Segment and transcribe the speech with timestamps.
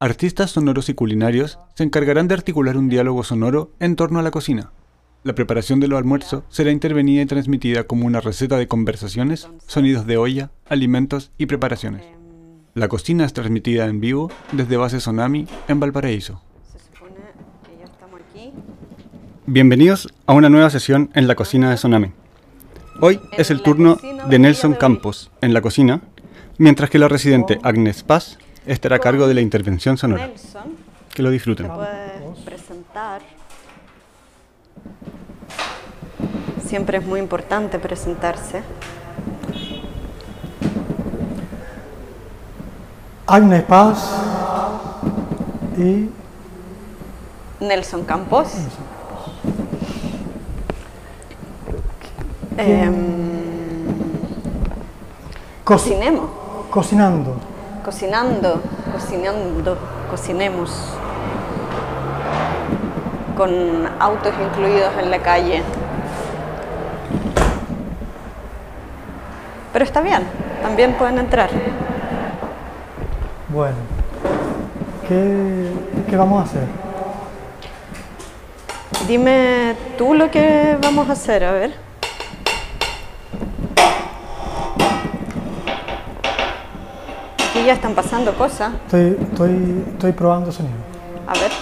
[0.00, 4.30] Artistas sonoros y culinarios se encargarán de articular un diálogo sonoro en torno a la
[4.30, 4.70] cocina.
[5.24, 10.06] La preparación de los almuerzos será intervenida y transmitida como una receta de conversaciones, sonidos
[10.06, 12.04] de olla, alimentos y preparaciones.
[12.74, 16.44] La cocina es transmitida en vivo desde Base Sonami en Valparaíso.
[19.46, 22.12] Bienvenidos a una nueva sesión en la cocina de Sonami.
[23.00, 23.98] Hoy es el turno
[24.30, 26.02] de Nelson Campos en la cocina,
[26.56, 28.38] mientras que la residente Agnes Paz
[28.68, 30.26] estará a cargo de la intervención sonora.
[30.26, 30.76] Nelson
[31.14, 31.66] Que lo disfruten.
[31.66, 33.20] se puede presentar.
[36.64, 38.62] Siempre es muy importante presentarse.
[43.26, 44.10] Agnes Paz
[45.76, 46.08] y
[47.60, 48.48] Nelson Campos.
[52.56, 52.94] Em,
[55.64, 56.30] co- cocinemos.
[56.70, 57.36] cocinando.
[57.88, 58.60] Cocinando,
[58.92, 59.78] cocinando,
[60.10, 60.70] cocinemos.
[63.34, 63.50] Con
[63.98, 65.62] autos incluidos en la calle.
[69.72, 70.22] Pero está bien,
[70.60, 71.48] también pueden entrar.
[73.48, 73.76] Bueno,
[75.08, 75.70] ¿qué,
[76.10, 76.66] qué vamos a hacer?
[79.06, 81.87] Dime tú lo que vamos a hacer, a ver.
[87.68, 88.72] Ya están pasando cosas.
[88.86, 90.78] Estoy, estoy, estoy probando sonido.
[91.26, 91.52] A ver.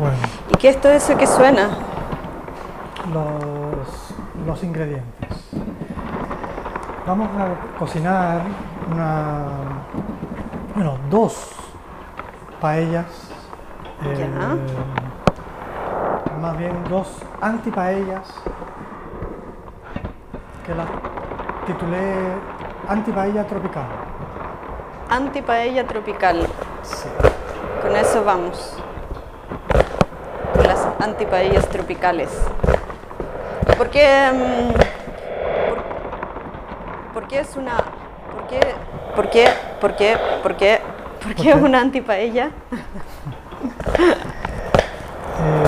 [0.00, 0.16] Bueno,
[0.48, 1.68] ¿Y qué es todo eso que suena?
[3.12, 4.14] los,
[4.46, 5.28] los ingredientes.
[7.04, 8.42] Vamos a cocinar
[8.88, 9.46] una,
[10.76, 11.50] bueno, dos
[12.60, 13.06] paellas.
[14.16, 14.56] Ya.
[16.40, 18.26] más bien dos antipaellas
[20.64, 20.86] que las
[21.66, 22.14] titulé
[22.88, 23.86] antipaella tropical.
[25.10, 26.46] Antipaella tropical.
[26.82, 27.08] Sí.
[27.82, 28.69] Con eso vamos.
[31.00, 32.28] Antipaellas tropicales.
[33.78, 34.72] ¿Por qué, mm,
[37.14, 37.76] por, qué es una...
[37.76, 38.60] ¿Por qué?
[39.16, 39.48] ¿Por qué?
[39.80, 40.18] ¿Por qué?
[40.42, 40.80] ¿Por qué?
[41.22, 41.54] ¿Por qué qué?
[41.54, 42.50] una antipaella?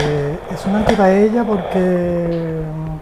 [0.01, 2.99] Eh, es una antipaella porque mm,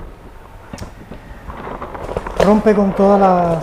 [2.44, 3.58] rompe con todas las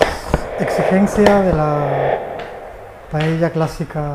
[0.60, 2.20] exigencias de la
[3.10, 4.12] paella clásica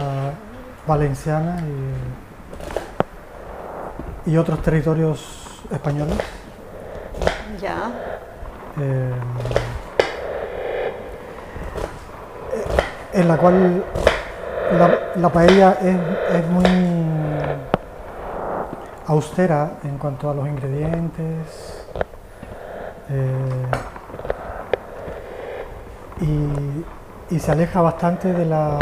[0.86, 2.31] valenciana y,
[4.26, 6.16] y otros territorios españoles.
[7.60, 7.90] Ya.
[8.80, 9.12] eh,
[13.12, 13.84] en la cual
[14.78, 15.96] la, la paella es,
[16.36, 16.64] es muy
[19.06, 21.86] austera en cuanto a los ingredientes
[23.10, 23.66] eh,
[26.20, 28.78] y, y se aleja bastante de la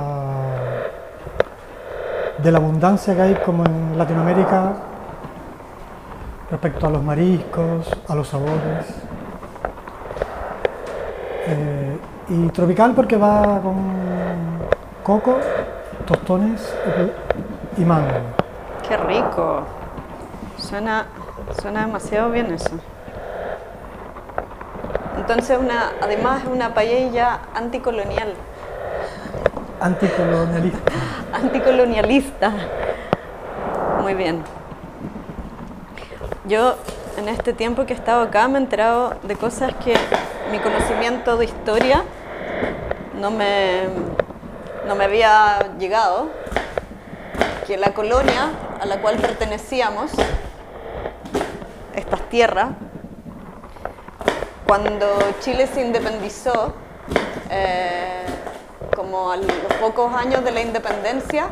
[2.38, 4.72] de la abundancia que hay como en Latinoamérica
[6.50, 8.86] respecto a los mariscos, a los sabores.
[11.46, 13.76] Eh, y tropical porque va con
[15.02, 15.38] coco,
[16.06, 16.74] tostones
[17.76, 18.08] y mango.
[18.86, 19.62] Qué rico.
[20.58, 21.06] Suena,
[21.60, 22.78] suena demasiado bien eso.
[25.16, 28.34] Entonces, una, además es una paella anticolonial,
[29.80, 30.92] Anticolonialista.
[31.32, 32.52] anticolonialista.
[34.02, 34.42] Muy bien.
[36.50, 36.74] Yo
[37.16, 39.94] en este tiempo que he estado acá me he enterado de cosas que
[40.50, 42.02] mi conocimiento de historia
[43.14, 43.82] no me,
[44.84, 46.28] no me había llegado.
[47.68, 48.50] Que la colonia
[48.80, 50.10] a la cual pertenecíamos,
[51.94, 52.70] estas tierras,
[54.66, 55.06] cuando
[55.38, 56.74] Chile se independizó,
[57.48, 58.24] eh,
[58.96, 61.46] como a los pocos años de la independencia,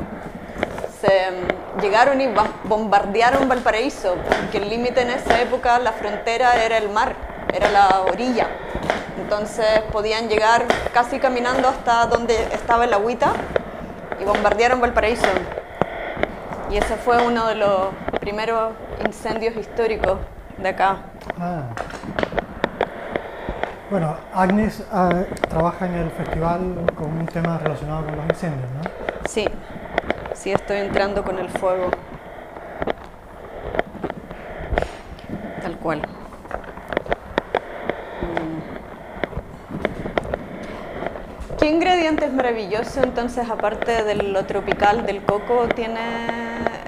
[1.01, 6.63] se mm, llegaron y ba- bombardearon Valparaíso, porque el límite en esa época, la frontera
[6.65, 7.15] era el mar,
[7.53, 8.47] era la orilla.
[9.19, 10.65] Entonces podían llegar
[10.95, 13.33] casi caminando hasta donde estaba el agüita
[14.21, 15.27] y bombardearon Valparaíso.
[16.71, 17.89] Y ese fue uno de los
[18.21, 18.73] primeros
[19.05, 20.19] incendios históricos
[20.59, 20.99] de acá.
[21.41, 21.63] Ah.
[23.91, 26.61] Bueno, Agnes ah, trabaja en el festival
[26.95, 28.91] con un tema relacionado con los incendios, ¿no?
[29.27, 29.47] Sí,
[30.39, 31.91] sí estoy entrando con el fuego.
[35.63, 35.99] Tal cual.
[38.23, 38.59] Mm.
[41.59, 46.01] ¿Qué ingredientes maravillosos entonces, aparte de lo tropical del coco, tiene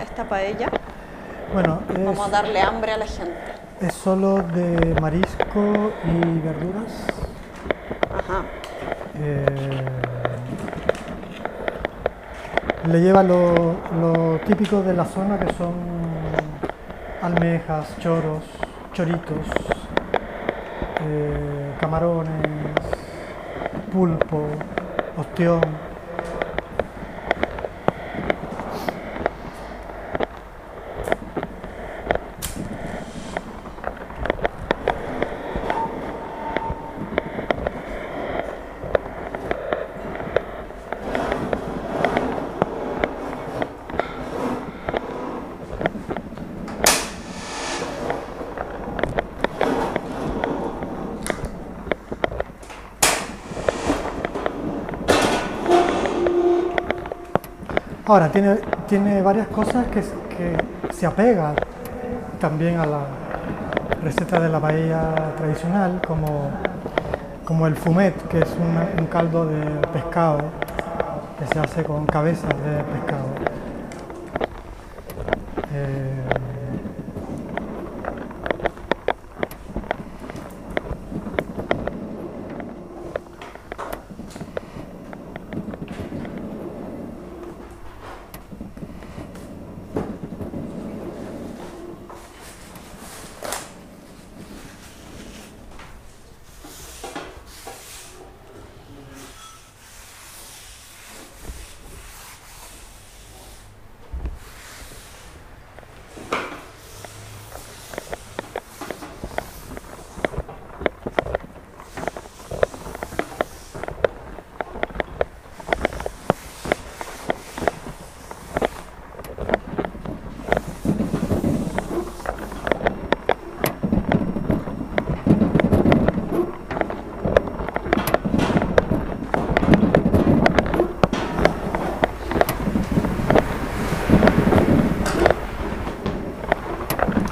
[0.00, 0.70] esta paella?
[1.52, 3.34] Bueno, Vamos a es, darle hambre a la gente.
[3.80, 6.92] es solo de marisco y verduras.
[8.14, 8.44] Ajá.
[9.18, 9.46] Eh,
[12.86, 15.74] le lleva lo, típico de la zona que son
[17.22, 18.42] almejas, choros,
[18.92, 19.46] choritos,
[21.06, 22.32] eh, camarones,
[23.92, 24.46] pulpo,
[25.16, 25.89] ostión.
[58.10, 58.56] Ahora, tiene,
[58.88, 61.54] tiene varias cosas que, que se apegan
[62.40, 63.02] también a la
[64.02, 66.50] receta de la paella tradicional, como,
[67.44, 68.48] como el fumet, que es
[68.98, 69.60] un caldo de
[69.92, 70.40] pescado
[71.38, 73.19] que se hace con cabezas de pescado.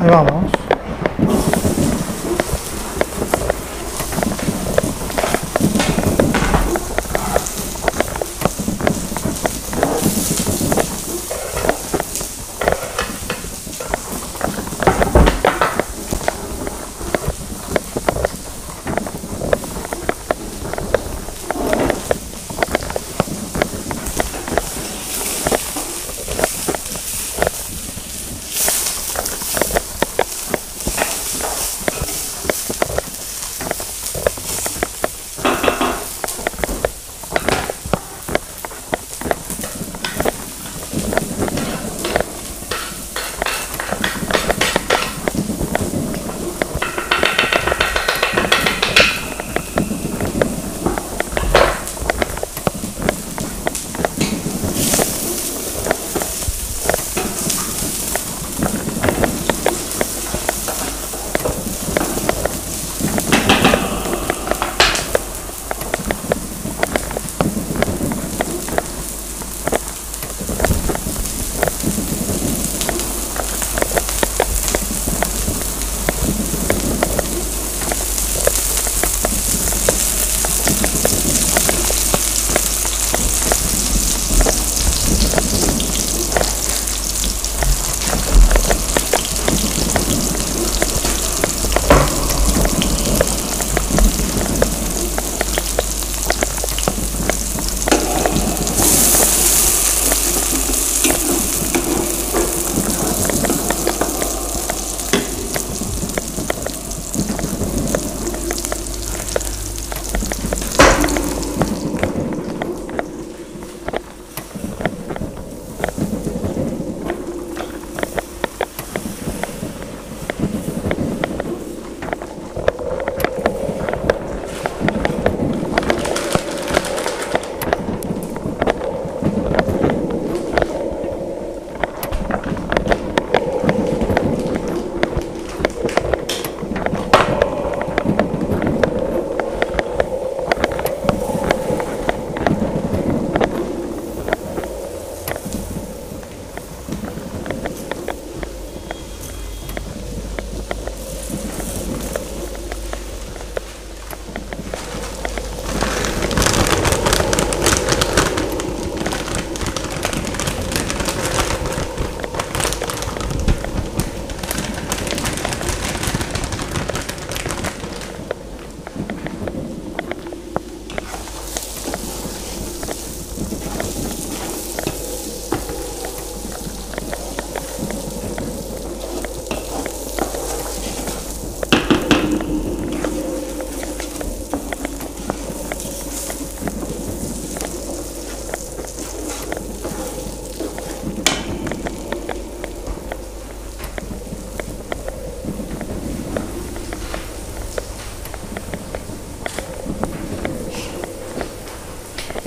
[0.08, 0.57] Vamos.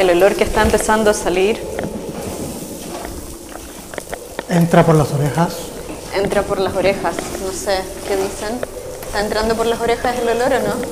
[0.02, 1.62] El olor que está empezando a salir
[4.50, 5.54] Entra por las orejas.
[6.16, 7.16] entra por las orejas.
[7.46, 8.60] No sé, ¿qué dicen?
[9.06, 10.74] ¿Está entrando por las orejas el olor o no?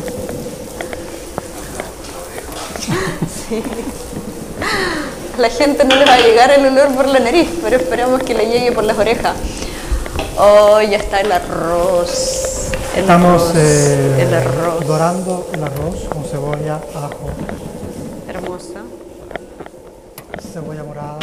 [3.49, 3.63] Sí.
[5.37, 8.21] A la gente no le va a llegar el olor por la nariz, pero esperamos
[8.23, 9.35] que le llegue por las orejas.
[10.37, 12.69] Oh, ya está el arroz.
[12.93, 14.85] El Estamos arroz, eh, el arroz.
[14.85, 17.29] dorando el arroz con cebolla, ajo,
[18.27, 18.81] Hermosa.
[20.49, 21.19] Cebolla morada.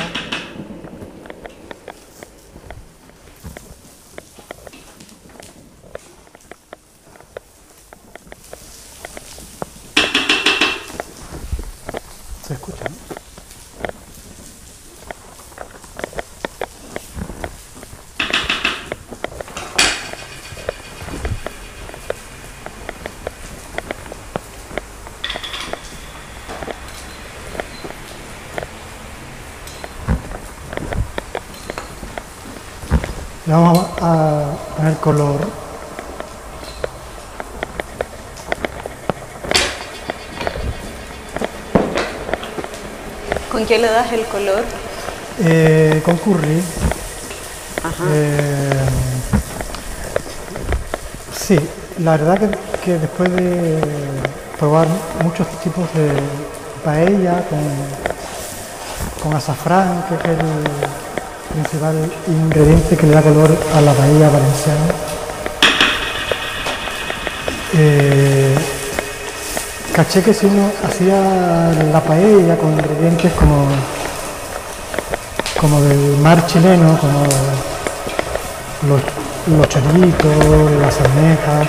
[12.47, 12.85] ¿Se escucha?
[12.88, 13.16] no?
[33.47, 35.66] Le vamos a poner color.
[43.66, 44.62] ¿Con qué le das el color?
[45.44, 46.62] eh, con curry.
[47.82, 48.04] Ajá.
[48.12, 48.70] Eh,
[51.37, 51.58] sí,
[51.99, 52.49] la verdad que,
[52.85, 53.80] que después de
[54.56, 54.87] probar
[55.25, 56.11] muchos tipos de
[56.85, 57.58] paella con,
[59.25, 60.38] con azafrán, que es el
[61.52, 61.96] principal
[62.28, 64.87] ingrediente que le da color a la paella valenciana,
[67.75, 68.25] eh,
[69.97, 73.67] caché que si uno hacía la paella con ingredientes como
[75.59, 77.23] como del mar chileno, como
[78.88, 79.00] los,
[79.57, 81.69] los chorritos, las almejas,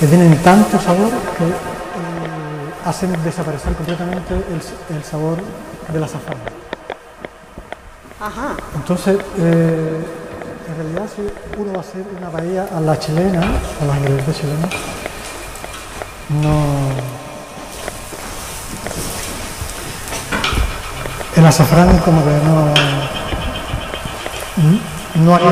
[0.00, 5.36] que tienen tanto sabor que eh, hacen desaparecer completamente el, el sabor
[5.92, 6.38] del azafrán.
[8.18, 8.56] Ajá.
[8.74, 10.04] Entonces, eh,
[10.68, 14.36] en realidad si uno va a hacer una paella a la chilena, a los ingredientes
[14.38, 14.95] chilenos,
[16.28, 17.06] no...
[21.36, 22.74] El azafrán como que no...
[25.24, 25.42] No hay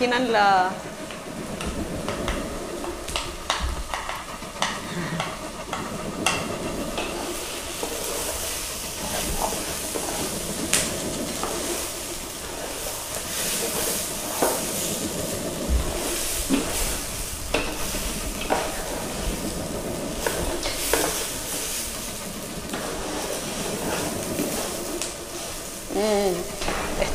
[0.00, 0.89] imaginan la...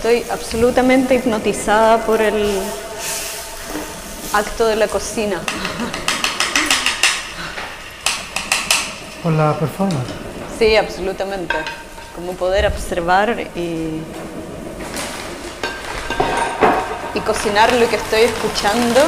[0.05, 2.61] Estoy absolutamente hipnotizada por el
[4.33, 5.41] acto de la cocina.
[9.23, 10.05] Por la performance.
[10.59, 11.55] Sí, absolutamente.
[12.13, 13.99] Como poder observar y,
[17.15, 19.01] y cocinar lo que estoy escuchando.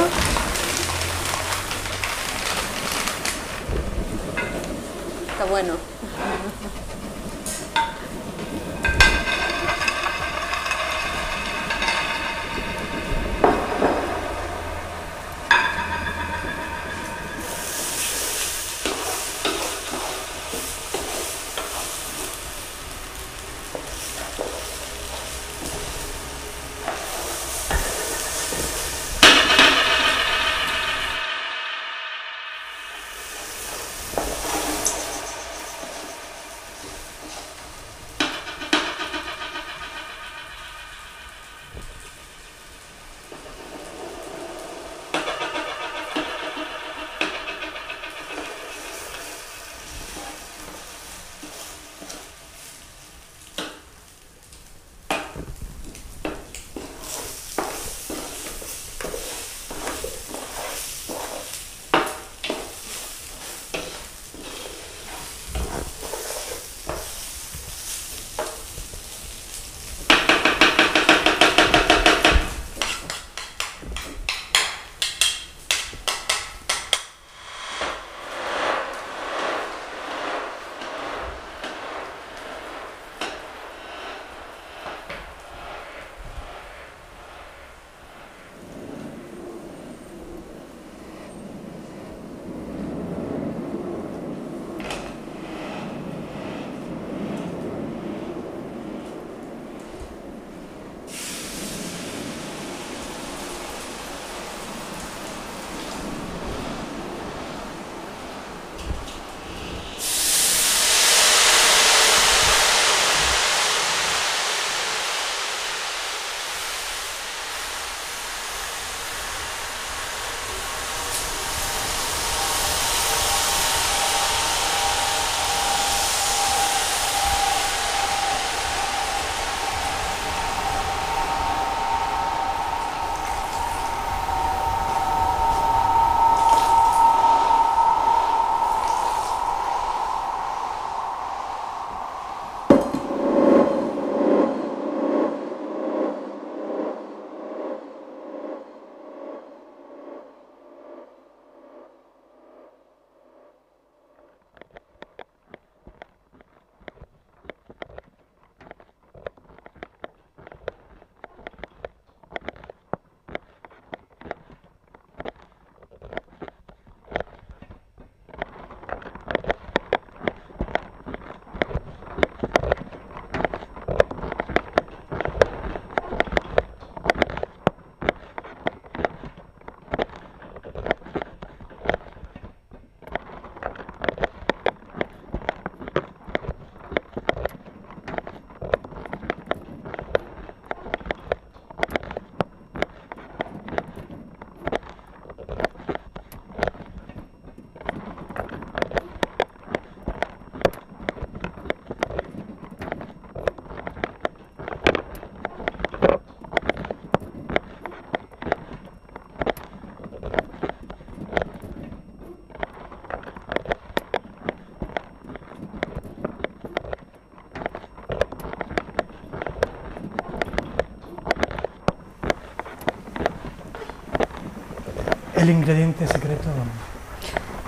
[225.48, 226.50] El ingrediente secreto.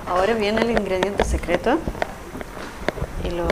[0.06, 1.78] Ahora viene el ingrediente secreto
[3.24, 3.48] y lo,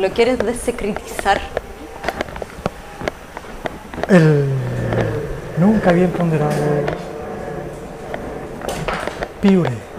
[0.00, 1.42] lo quieres desecretizar.
[4.08, 4.46] El
[5.58, 6.54] nunca bien ponderado
[9.42, 9.91] piure.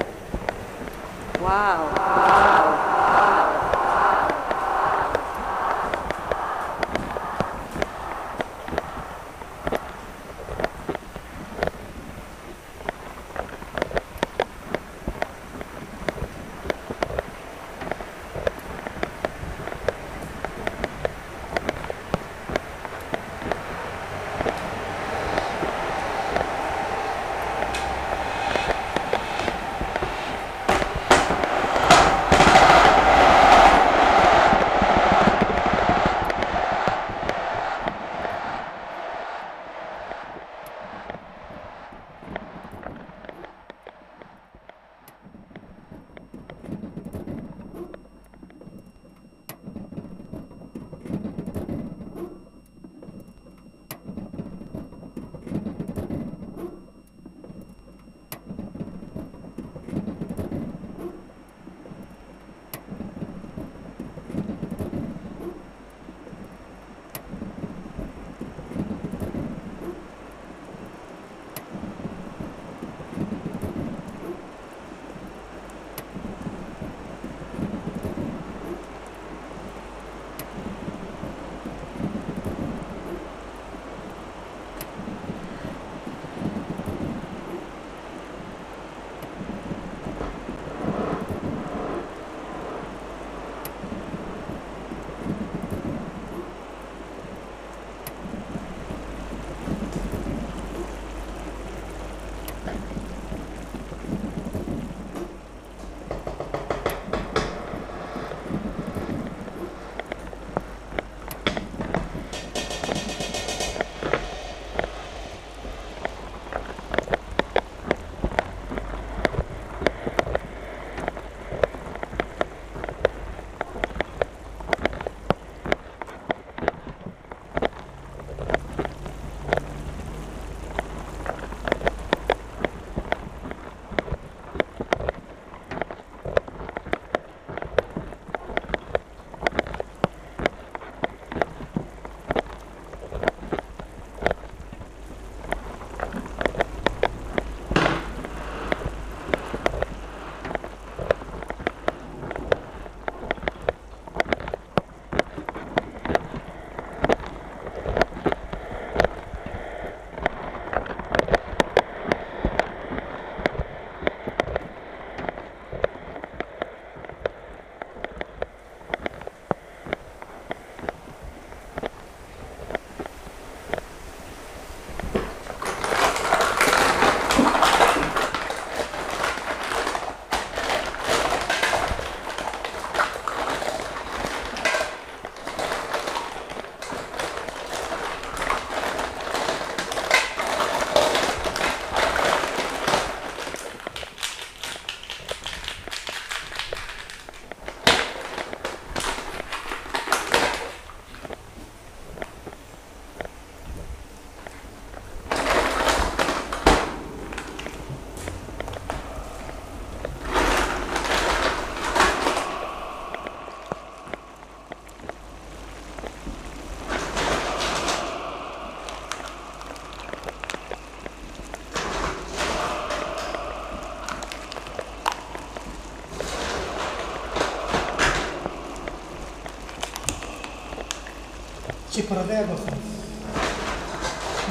[232.03, 232.65] Tipo, para assim.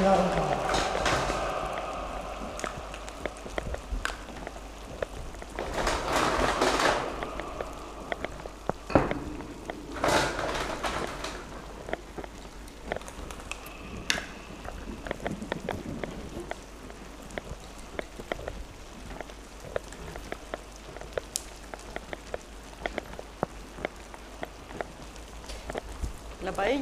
[0.01, 0.52] prodeva.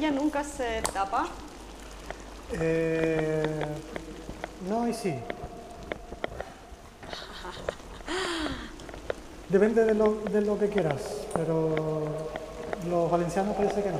[0.00, 1.26] paella nunca se tapa.
[2.52, 3.42] Eh,
[4.68, 5.10] no y sí.
[9.48, 11.00] Depende de lo, de lo que quieras,
[11.34, 12.04] pero
[12.88, 13.98] los valencianos parece que no.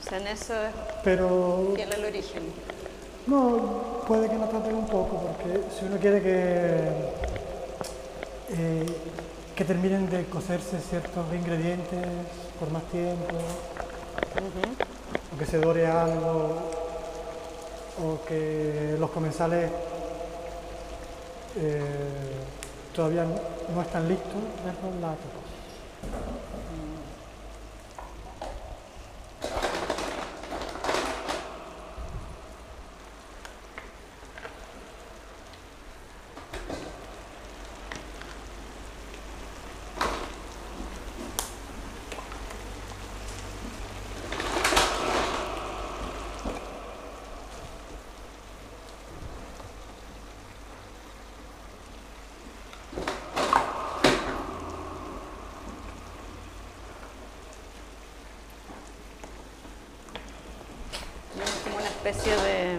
[0.00, 0.72] O sea, en eso es
[1.02, 2.42] Pero fiel al origen.
[3.26, 6.34] no, puede que nos tapen un poco, porque si uno quiere que,
[8.50, 8.86] eh,
[9.56, 12.04] que terminen de cocerse ciertos ingredientes
[12.58, 13.36] por más tiempo,
[15.32, 16.58] o que se dore algo,
[18.02, 19.70] o que los comensales
[21.56, 21.80] eh,
[22.94, 23.24] todavía
[23.72, 25.44] no, están listos, mejor la tapas.
[61.34, 62.78] Es como una especie de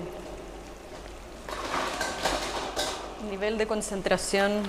[3.29, 4.61] nivel de concentración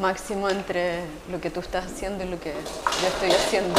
[0.00, 3.78] máximo entre lo que tú estás haciendo y lo que yo estoy haciendo.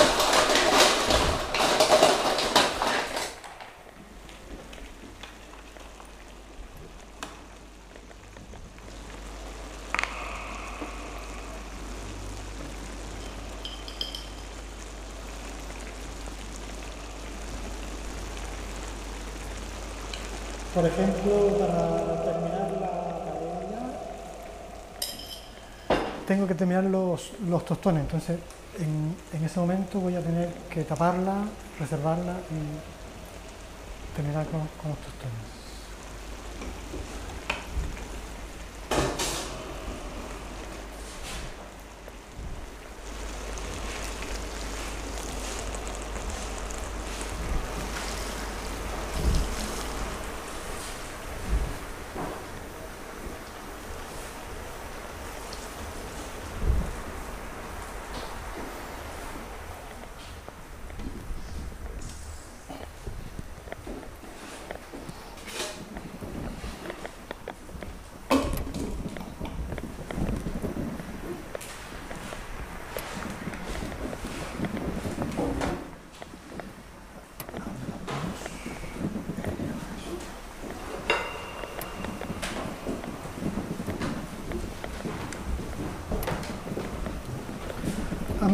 [20.74, 21.34] Por ejemplo,
[22.26, 22.90] terminar la
[23.24, 23.82] paella,
[26.26, 28.40] tengo que terminar los, los tostones, entonces
[28.80, 31.44] en, en ese momento voy a tener que taparla,
[31.78, 35.63] reservarla y terminar con, con los tostones.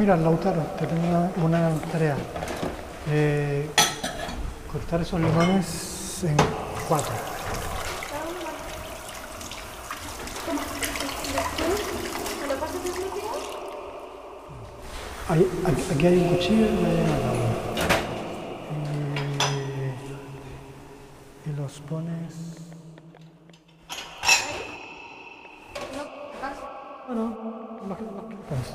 [0.09, 2.17] Mira, Lautaro, te tengo una, una tarea.
[3.11, 3.69] Eh,
[4.71, 6.35] cortar esos limones en
[6.87, 7.13] cuatro.
[15.27, 15.47] Ahí-
[15.93, 16.69] aquí, hay un cuchillo y
[17.21, 17.49] tabla.
[21.45, 22.33] Y, y los pones...
[27.07, 27.37] Bueno,
[27.87, 28.69] los que- los que pones.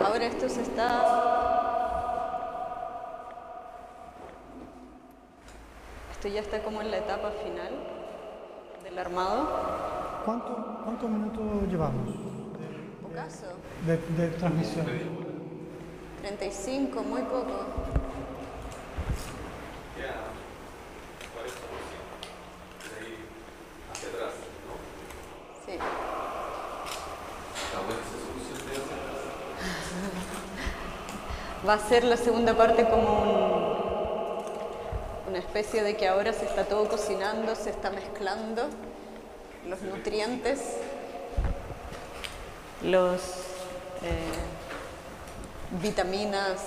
[0.00, 1.02] Ahora esto se está...
[6.12, 7.72] Esto ya está como en la etapa final
[8.82, 9.48] del armado.
[10.24, 12.14] ¿Cuánto- ¿Cuántos minutos llevamos
[13.10, 13.46] ¿Ocaso?
[13.86, 14.86] De, de transmisión?
[16.22, 17.66] 35, muy poco.
[25.66, 25.72] Sí.
[31.66, 33.72] Va a ser la segunda parte como un-
[35.28, 38.64] una especie de que ahora se está todo cocinando, se está mezclando
[39.68, 40.60] los nutrientes,
[42.82, 43.20] los
[44.04, 46.60] eh, vitaminas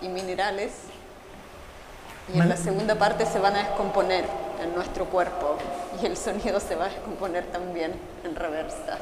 [0.00, 0.72] y minerales
[2.34, 4.24] y en la segunda parte se van a descomponer
[4.62, 5.58] en nuestro cuerpo
[6.02, 7.92] y el sonido se va a descomponer también
[8.24, 8.98] en reversa.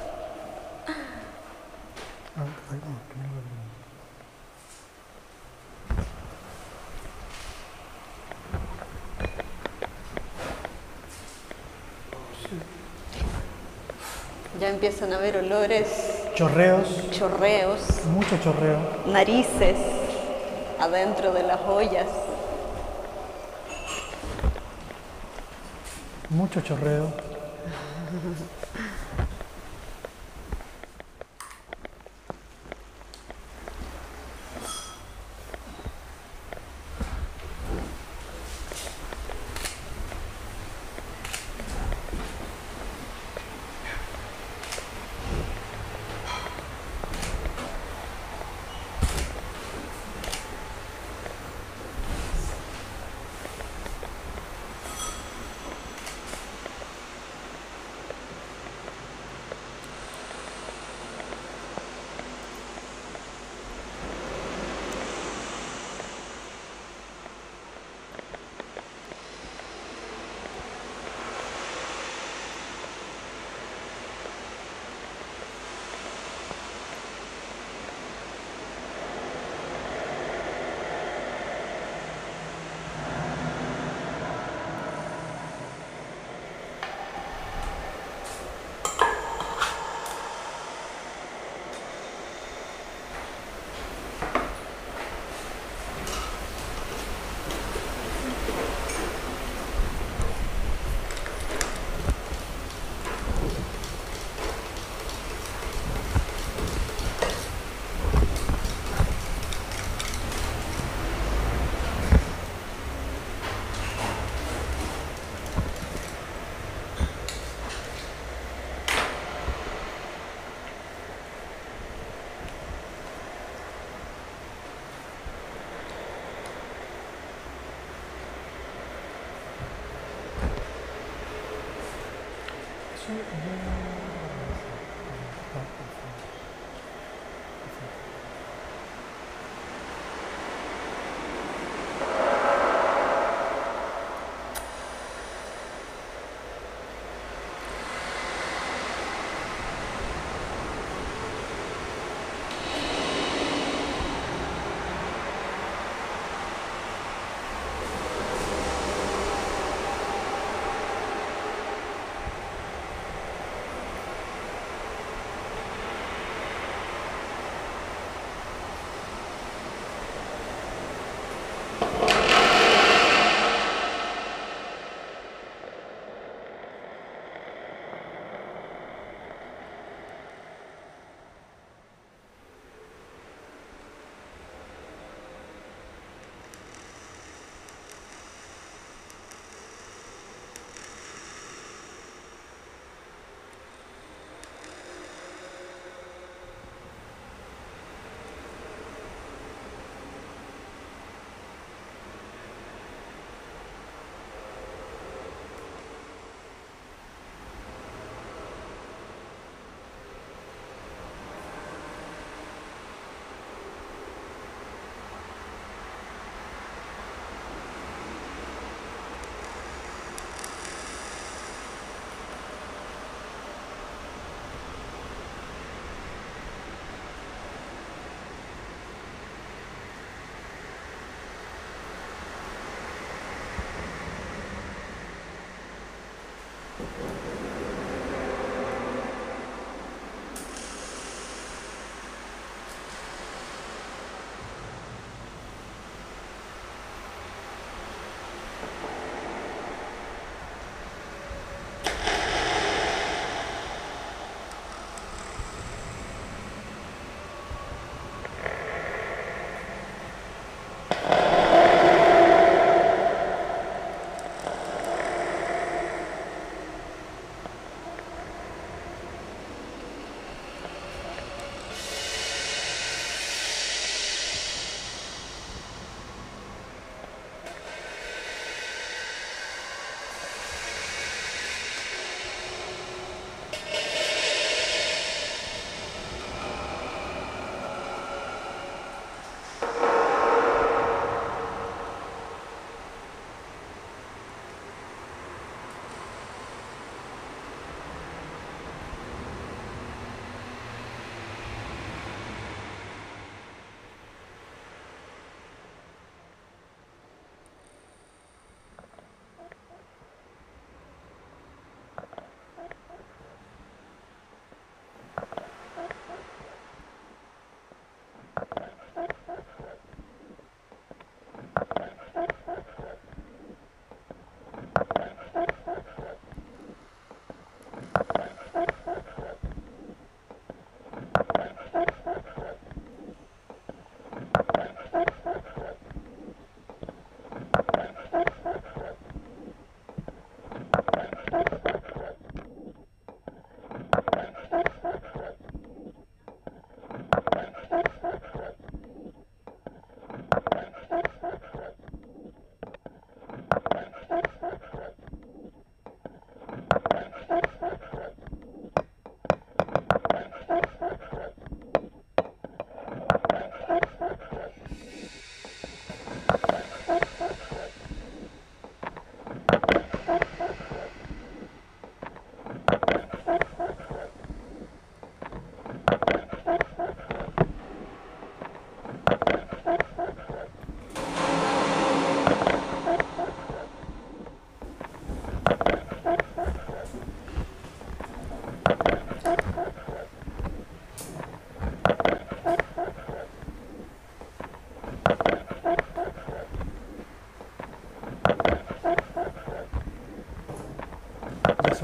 [14.61, 16.04] Ya empiezan a haber olores,
[16.35, 18.79] Chorreos, chorreos, mucho chorreo.
[19.07, 19.77] narices
[20.81, 22.09] adentro de las ollas.
[26.31, 27.13] Mucho chorreo.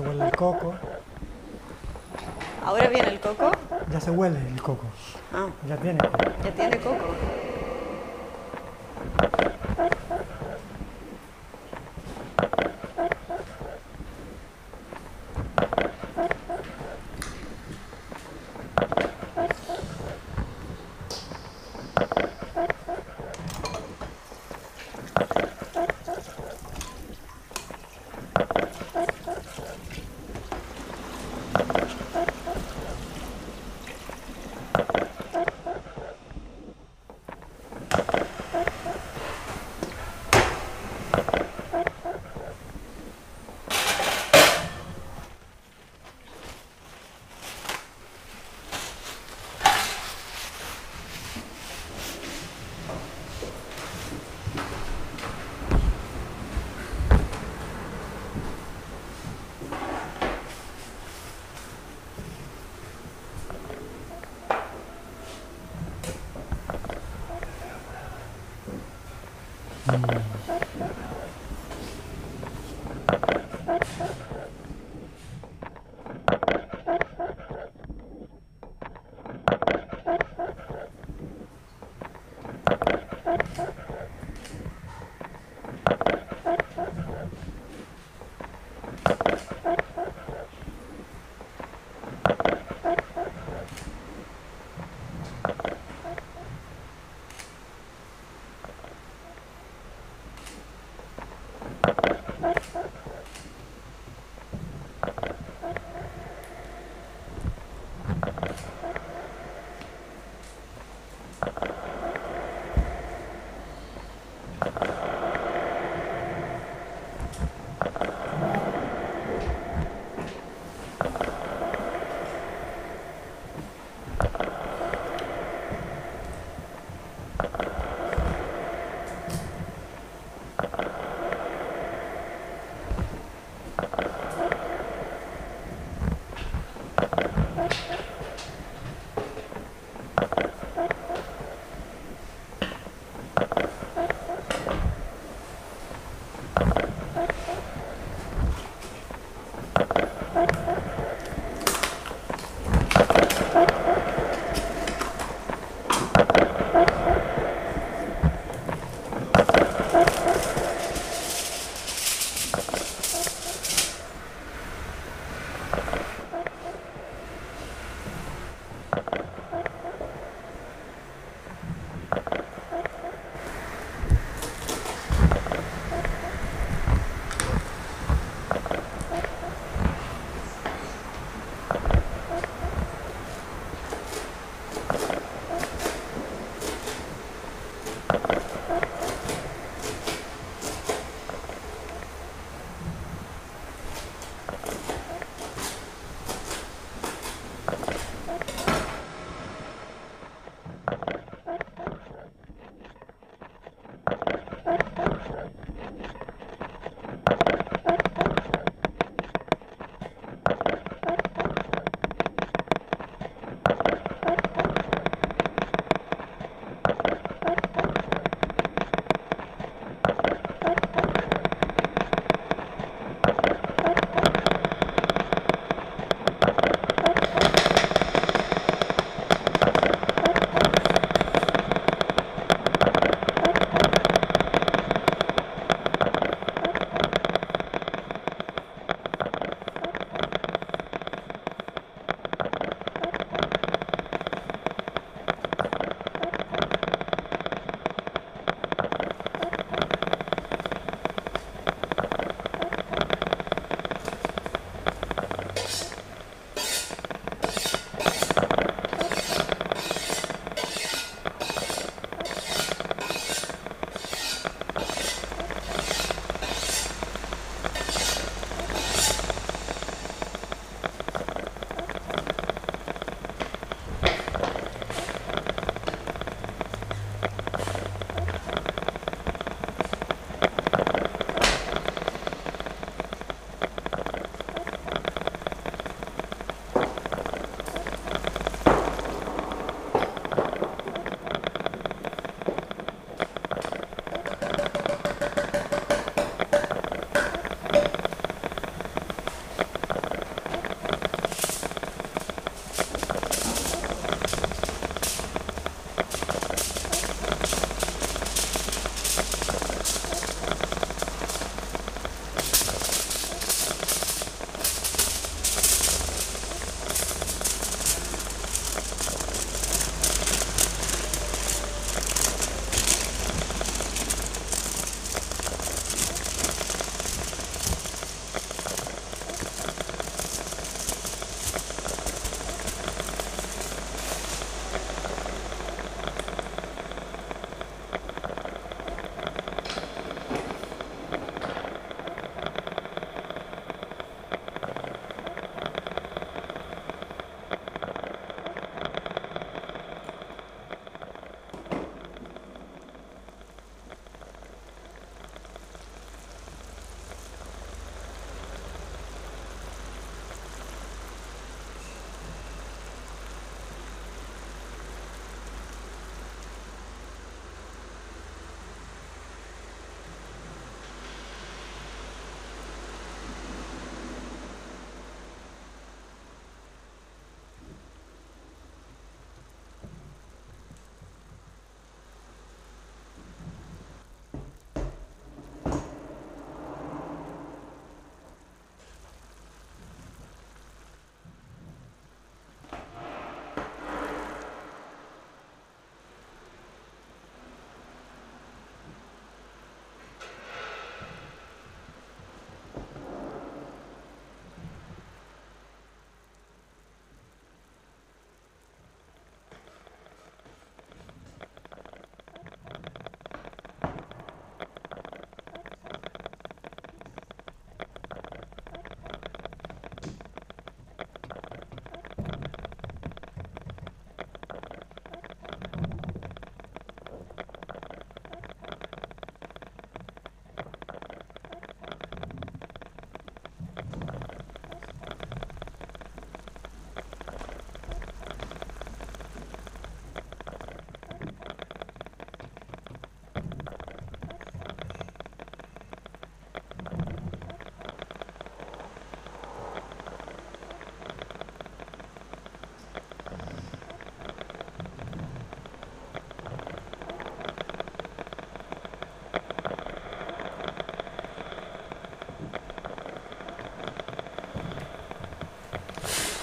[0.02, 0.74] se huele el coco,
[2.64, 3.50] Ahora viene el coco.
[3.90, 4.84] ya se huele el coco,
[5.32, 6.18] Ah, ya tiene coco.
[6.44, 6.96] ya tiene coco.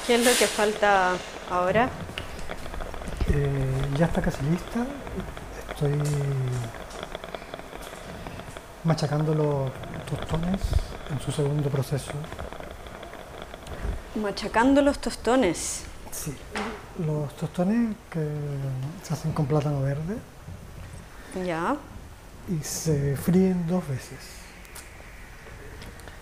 [0.07, 1.13] ¿Qué es lo que falta
[1.51, 1.89] ahora?
[3.29, 4.85] Eh, ya está casi lista.
[5.69, 5.91] Estoy
[8.85, 9.71] machacando los
[10.09, 10.61] tostones
[11.11, 12.13] en su segundo proceso.
[14.15, 15.83] Machacando los tostones.
[16.11, 16.33] Sí.
[17.05, 18.27] Los tostones que
[19.03, 20.17] se hacen con plátano verde
[21.45, 21.75] Ya.
[22.49, 24.17] y se fríen dos veces.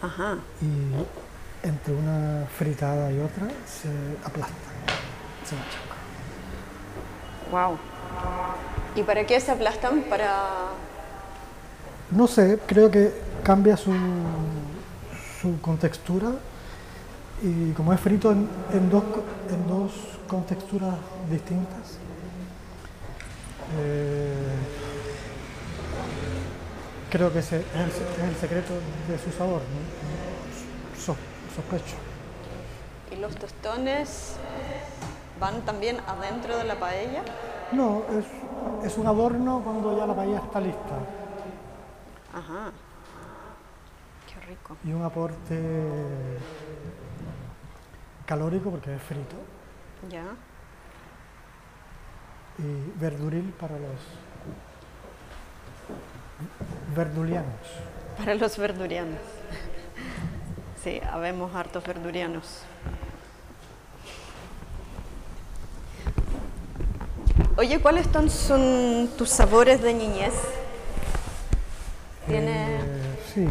[0.02, 0.38] Ajá.
[0.62, 1.25] Y
[1.66, 3.90] entre una fritada y otra se
[4.24, 4.56] aplastan,
[5.44, 5.96] se machacan.
[7.52, 7.78] Wow.
[8.96, 10.04] ¿Y para qué se aplastan?
[10.04, 10.70] Para.
[12.12, 13.12] No sé, creo que
[13.44, 13.92] cambia su,
[15.42, 16.30] su contextura
[17.42, 19.04] y como es frito en, en dos,
[19.50, 19.92] en dos
[20.28, 20.96] contexturas
[21.30, 21.98] distintas,
[23.78, 24.56] eh,
[27.10, 28.74] creo que ese es el, es el secreto
[29.08, 30.15] de su sabor, ¿no?
[31.56, 31.96] So- sospecho.
[33.12, 34.36] ¿Y los tostones
[35.40, 37.24] van también adentro de la paella?
[37.72, 38.26] No, es,
[38.92, 40.96] es un adorno cuando ya la paella está lista
[42.34, 42.72] Ajá.
[44.28, 44.76] Qué rico.
[44.84, 45.60] y un aporte
[48.26, 49.36] calórico porque es frito.
[50.10, 50.24] Ya.
[52.58, 54.00] y verduril para los
[56.96, 57.46] verdulianos.
[58.18, 59.20] Para los verdurianos.
[60.86, 62.60] Sí, habemos hartos verdurianos.
[67.58, 70.36] Oye, ¿cuáles son tus sabores de niñez?
[72.28, 72.76] Tiene...
[72.76, 73.48] Eh, sí.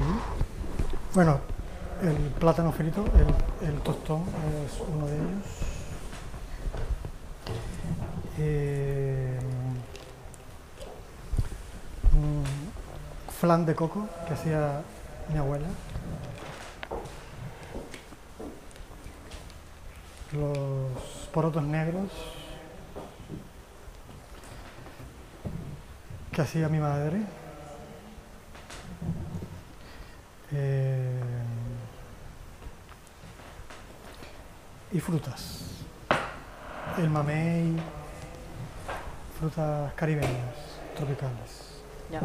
[1.12, 1.40] Bueno,
[2.02, 4.22] el plátano frito, el, el tostón
[4.64, 5.46] es uno de ellos.
[8.38, 9.40] Eh,
[12.12, 14.82] mm, flan de coco que hacía
[15.32, 15.66] mi abuela.
[20.34, 22.10] Los porotos negros
[26.32, 27.20] que hacía mi madre.
[30.52, 31.22] Eh,
[34.92, 35.84] y frutas.
[36.98, 37.76] El mamey,
[39.38, 40.54] frutas caribeñas,
[40.96, 41.80] tropicales.
[42.10, 42.20] Ya.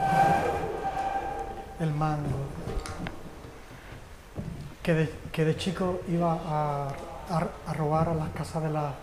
[1.80, 2.47] El mango.
[4.82, 6.88] Que de, que de chico iba a,
[7.30, 8.93] a- a robar a las casas de, la-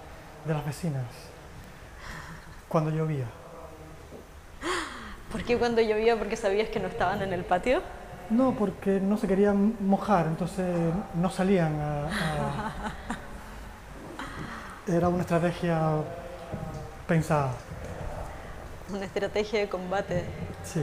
[0.45, 1.05] de las vecinas
[2.69, 3.27] cuando llovía.
[5.31, 6.17] ¿Por qué cuando llovía?
[6.19, 7.83] Porque sabías que no estaban en el patio.
[8.31, 10.67] No, porque no se querían mojar, entonces
[11.15, 12.93] no salían a- a-
[14.89, 15.81] Era una estrategia
[17.09, 17.51] pensada,
[18.89, 20.25] Una estrategia de combate
[20.65, 20.83] sí.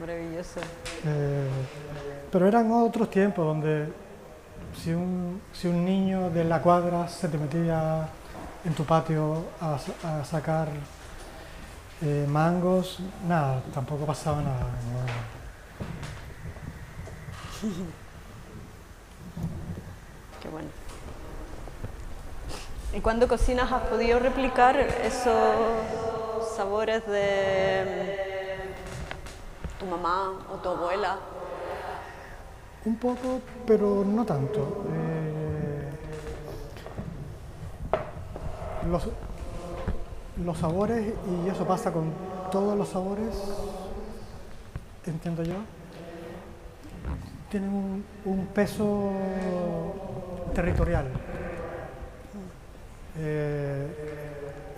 [0.00, 0.60] maravilloso.
[1.04, 1.48] Eh,
[2.32, 3.92] pero eran otros tiempos donde
[4.82, 8.08] si un, si un niño de la cuadra se te metía
[8.64, 10.68] en tu patio a, a sacar
[12.02, 14.66] eh, mangos, nada, tampoco pasaba nada.
[20.42, 20.68] Qué bueno.
[22.92, 25.56] ¿Y cuando cocinas has podido replicar esos
[26.54, 27.84] sabores de
[29.76, 31.18] mm, tu mamá o tu abuela?
[32.86, 34.84] Un poco, pero no tanto.
[34.88, 35.90] Eh,
[38.88, 39.08] los,
[40.44, 42.12] los sabores, y eso pasa con
[42.52, 43.34] todos los sabores,
[45.04, 45.56] entiendo yo,
[47.50, 49.10] tienen un, peso
[50.54, 51.08] territorial.
[53.18, 53.86] Eh,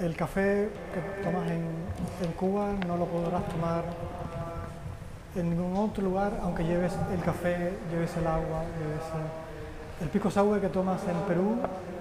[0.01, 1.65] el café que tomas en,
[2.23, 3.85] en Cuba no lo podrás tomar
[5.35, 10.31] en ningún otro lugar, aunque lleves el café, lleves el agua, lleves el, el pico
[10.31, 11.57] sour que tomas en Perú,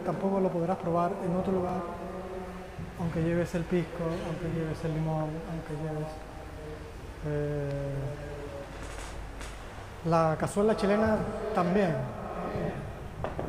[0.05, 1.81] tampoco lo podrás probar en otro lugar,
[2.99, 6.07] aunque lleves el pisco, aunque lleves el limón, aunque lleves...
[7.25, 7.95] eh,
[10.05, 11.17] la cazuela chilena
[11.53, 11.93] también.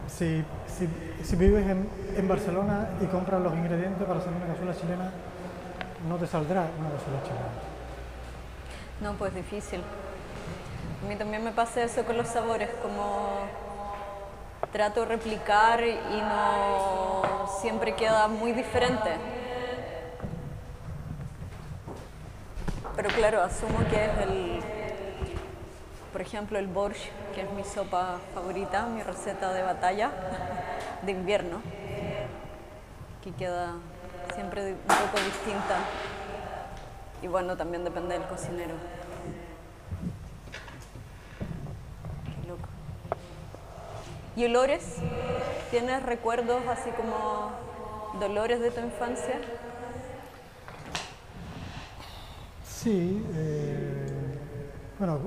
[0.08, 0.88] Si, si,
[1.22, 5.10] si vives en, en Barcelona y compras los ingredientes para hacer una cazuela chilena,
[6.08, 7.67] no te saldrá una cazuela chilena.
[9.00, 9.80] No, pues difícil.
[11.04, 13.46] A mí también me pasa eso con los sabores, como
[14.72, 17.22] trato de replicar y no
[17.60, 19.10] siempre queda muy diferente.
[22.96, 24.60] Pero claro, asumo que es el,
[26.12, 30.10] por ejemplo, el borscht, que es mi sopa favorita, mi receta de batalla
[31.02, 31.62] de invierno,
[33.22, 33.74] que queda
[34.34, 35.76] siempre un poco distinta.
[37.22, 38.74] Y bueno, también depende del cocinero.
[42.24, 42.68] Qué loco.
[44.36, 44.96] ¿Y olores?
[45.70, 47.50] ¿Tienes recuerdos así como
[48.20, 49.40] dolores de tu infancia?
[52.64, 54.06] Sí, eh,
[54.98, 55.18] bueno,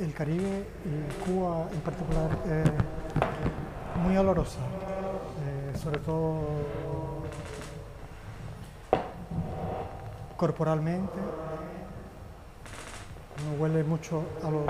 [0.00, 4.58] el Caribe y Cuba en particular es muy olorosa,
[5.46, 6.40] eh, sobre todo
[10.36, 11.12] corporalmente.
[13.46, 14.64] Uno huele mucho a los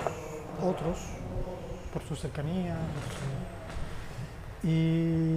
[0.62, 0.98] otros
[1.92, 2.76] por su cercanía.
[4.62, 5.36] Y,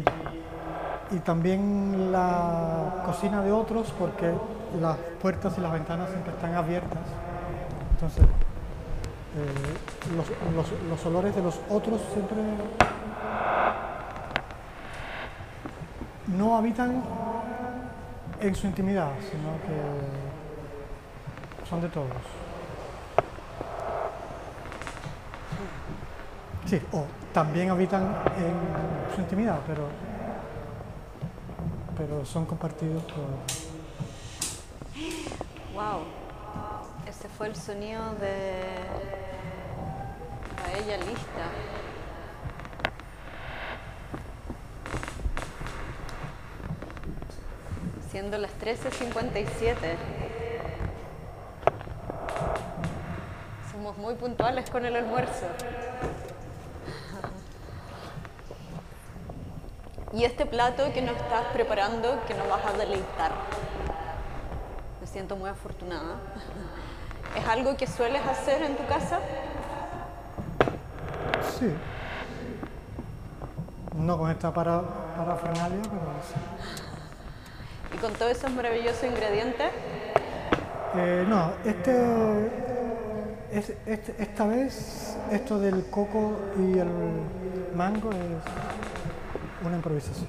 [1.11, 4.33] y también la cocina de otros porque
[4.79, 6.99] las puertas y las ventanas siempre están abiertas.
[7.91, 12.37] Entonces, eh, los, los- los olores de los otros siempre
[16.27, 17.03] no habitan
[18.39, 19.75] en su intimidad, sino que
[21.67, 22.07] son de todos.
[26.65, 28.03] Sí, o también habitan
[28.37, 28.55] en
[29.15, 29.87] su intimidad, pero,
[31.97, 33.23] pero son compartidos por...
[35.73, 36.03] Wow.
[37.07, 38.65] Ese fue el sonido de
[40.61, 41.47] paella lista.
[48.17, 49.75] Siendo las 13.57.
[53.71, 55.45] Somos muy puntuales con el almuerzo.
[60.13, 63.33] Y este plato que nos estás preparando, que nos vas a deleitar.
[64.99, 66.15] Me siento muy afortunada.
[67.37, 69.19] ¿Es algo que sueles hacer en tu casa?
[71.59, 71.71] Sí.
[73.95, 74.81] No con esta para,
[75.15, 76.86] parafernalia, pero sí.
[77.93, 79.71] Y con todos esos maravillosos ingredientes,
[80.95, 81.91] Eh, no, este,
[83.51, 86.87] es- este- esta vez esto del coco y el
[87.75, 90.27] mango es una improvisación.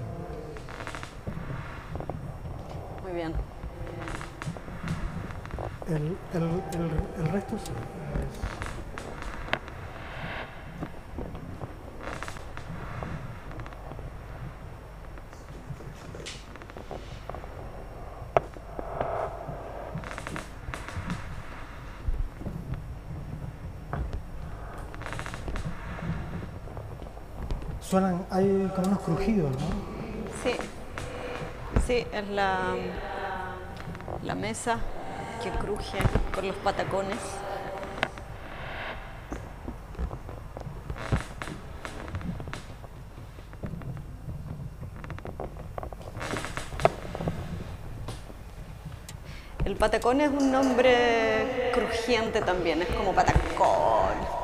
[3.02, 3.32] muy bien.
[5.88, 7.72] El, el- el- el resto sí.
[27.88, 29.66] Suenan, hay como unos crujidos, ¿no?
[30.44, 30.54] Sí,
[31.86, 32.74] sí, es la,
[34.22, 34.76] la mesa
[35.42, 35.96] que cruje
[36.34, 37.16] con los patacones.
[49.64, 54.37] El patacón es un nombre crujiente también, es como patacón.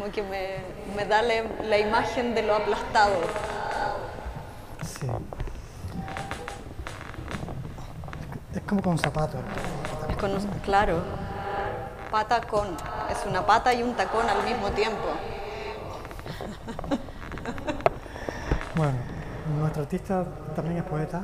[0.00, 0.56] Como que me,
[0.96, 3.16] me da la, la imagen de lo aplastado.
[4.82, 5.06] Sí.
[8.54, 9.42] Es como con zapatos.
[10.08, 11.02] Es con un- claro,
[12.10, 12.78] patacón.
[13.10, 15.04] Es una pata y un tacón al mismo tiempo.
[18.74, 18.94] Bueno,
[19.58, 20.24] nuestro artista
[20.56, 21.20] también es poeta.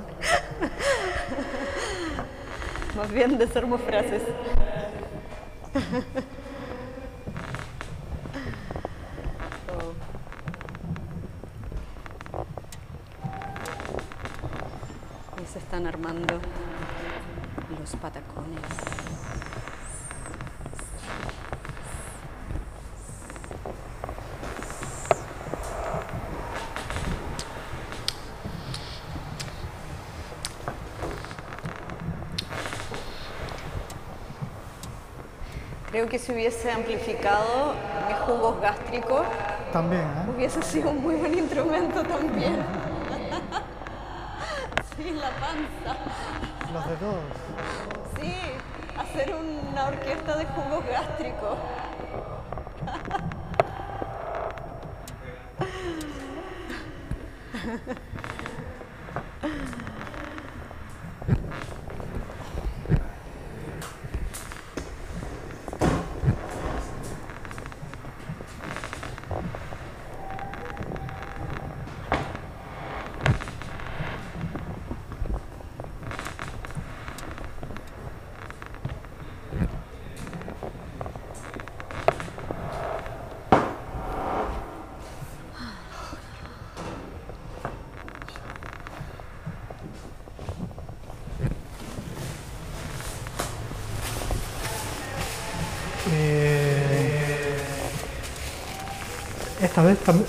[2.95, 4.23] Más bien desarmo frases.
[9.69, 9.93] Oh.
[15.43, 16.39] Y se están armando
[17.81, 18.63] los patacones.
[36.07, 37.75] Creo que si hubiese amplificado
[38.07, 39.23] mis jugos gástricos,
[39.73, 40.31] También, ¿eh?
[40.37, 42.65] hubiese sido un muy buen instrumento también.
[44.97, 46.01] Sí, la panza.
[46.73, 47.17] Los dedos.
[48.19, 48.35] Sí,
[48.97, 51.59] hacer una orquesta de jugos gástricos.
[99.77, 100.25] Esta vez tam-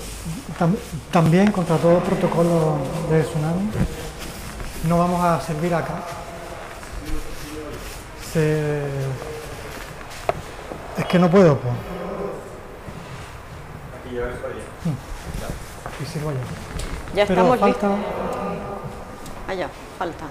[0.58, 0.76] tam-
[1.10, 2.76] también contra todo protocolo
[3.10, 3.70] de tsunami
[4.86, 6.02] no vamos a servir acá.
[8.32, 8.82] Se-
[10.98, 11.74] Es que no puedo, pues.
[16.02, 16.36] Y sirvo yo.
[17.14, 17.66] Ya Pero estamos falta...
[17.88, 17.90] listos.
[19.48, 19.68] Allá,
[19.98, 20.24] falta.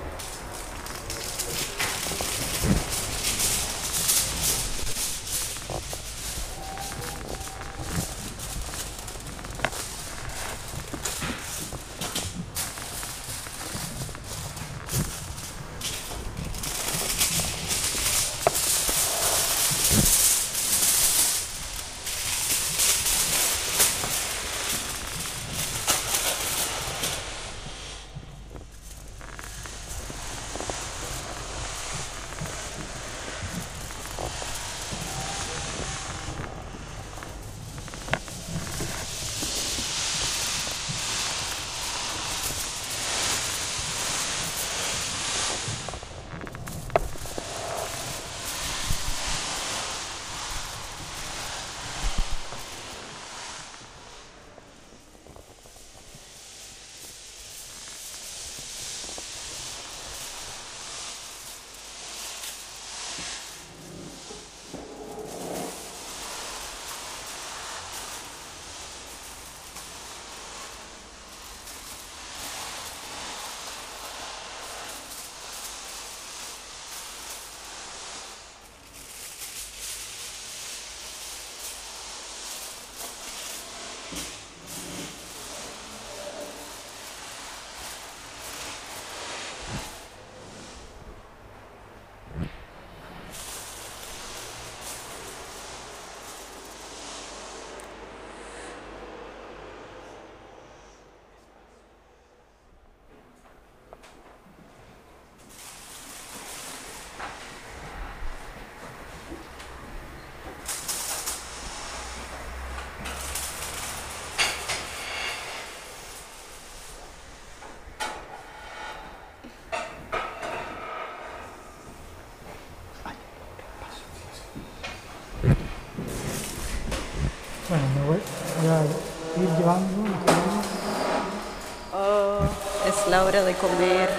[133.48, 134.10] De comer,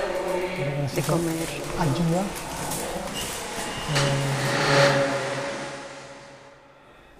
[0.95, 1.49] de comer.
[1.79, 2.23] ayuda.
[3.93, 5.05] Eh,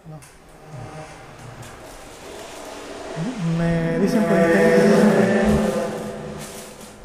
[0.09, 0.19] no.
[3.59, 4.97] Me dicen por interno,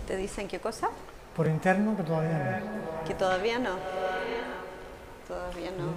[0.07, 0.87] ¿Te dicen qué cosa?
[1.35, 3.05] por interno que todavía no.
[3.05, 3.71] Que todavía no.
[5.27, 5.91] Todavía no.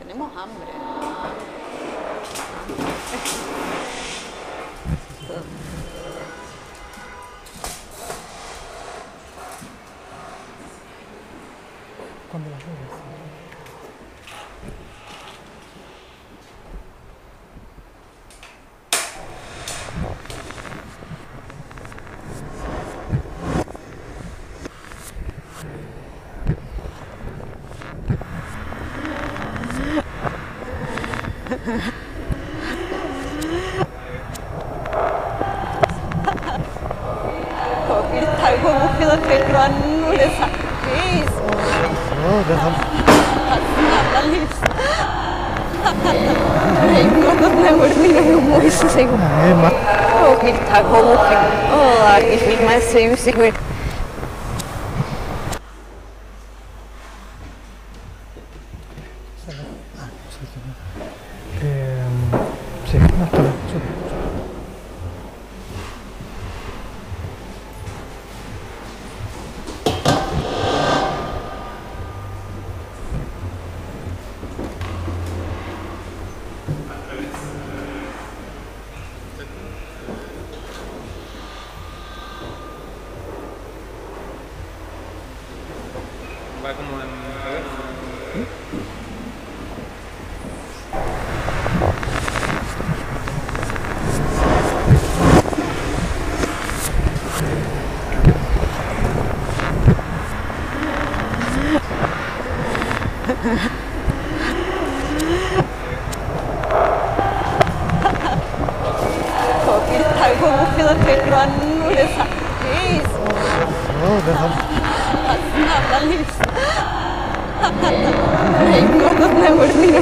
[0.00, 0.66] Tenemos hambre.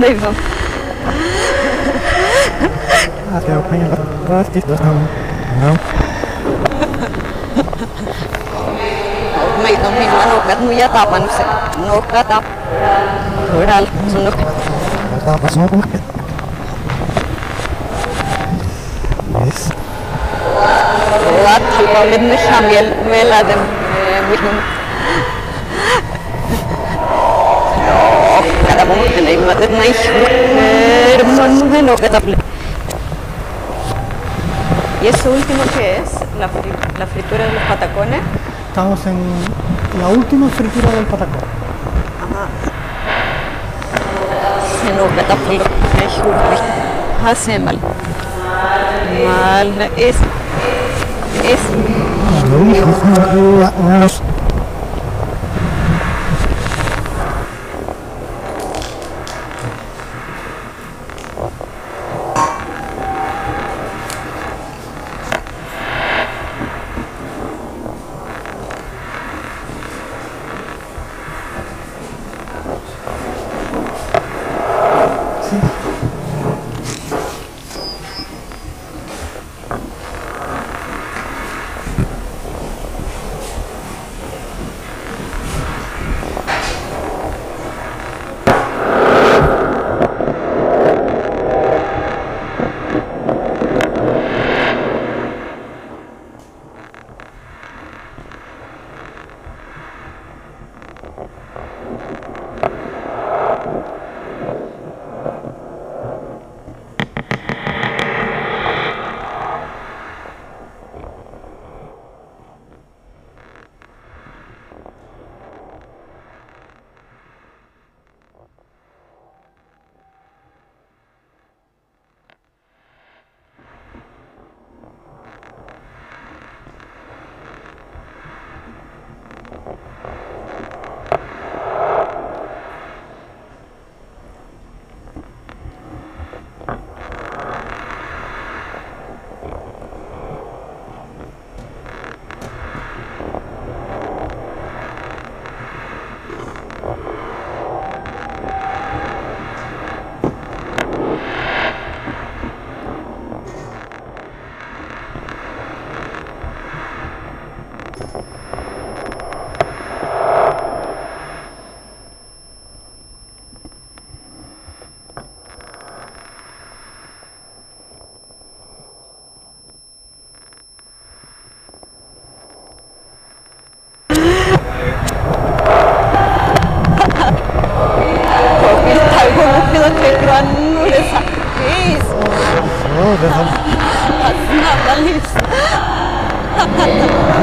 [0.00, 0.34] unbelievable.
[9.62, 11.44] Meitä on minua nukat, mun jätapan se
[11.86, 12.42] nukata.
[13.52, 14.46] Voidaan sun nukat.
[15.12, 16.00] Jätapas nukat.
[19.46, 19.68] Yes.
[21.44, 23.46] Lattu, kun minne Samuel, meillä on
[24.30, 24.79] minun
[31.14, 32.36] hermano de
[35.02, 36.12] ¿Y eso último qué es?
[36.38, 38.20] ¿La, fri la fritura de los patacones?
[38.68, 39.18] Estamos en
[39.98, 41.40] la última fritura del patacón.
[42.20, 42.48] Ajá.
[47.24, 47.78] Hasse mal.
[49.26, 50.16] Mal es
[51.44, 51.58] es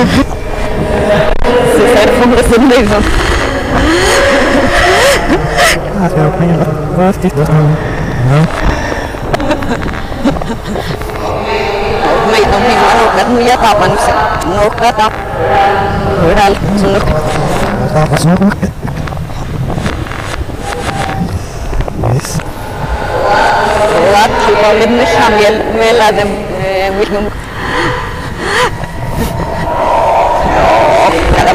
[0.00, 3.02] C'est ça le fond de son maison.
[12.32, 14.12] Mấy ông mình nó nộp đất nuôi giá tao bằng sẽ
[14.56, 15.10] nộp đất tao
[16.22, 16.50] Rồi ra
[16.82, 17.04] xuống nước
[17.94, 18.48] Tao có xuống nước
[22.14, 22.38] Yes
[23.92, 26.28] Rồi là chúng ta lên nước xa miền Mê là dầm
[26.62, 27.24] Mê là dầm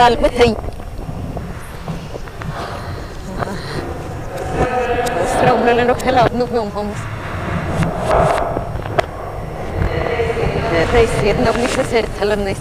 [0.00, 0.56] مازال مثلي
[5.24, 6.90] استراوم لنا نروح هلا بنوب يومهم
[10.94, 12.60] رئيس يدنا بنكسر تهلا نيسي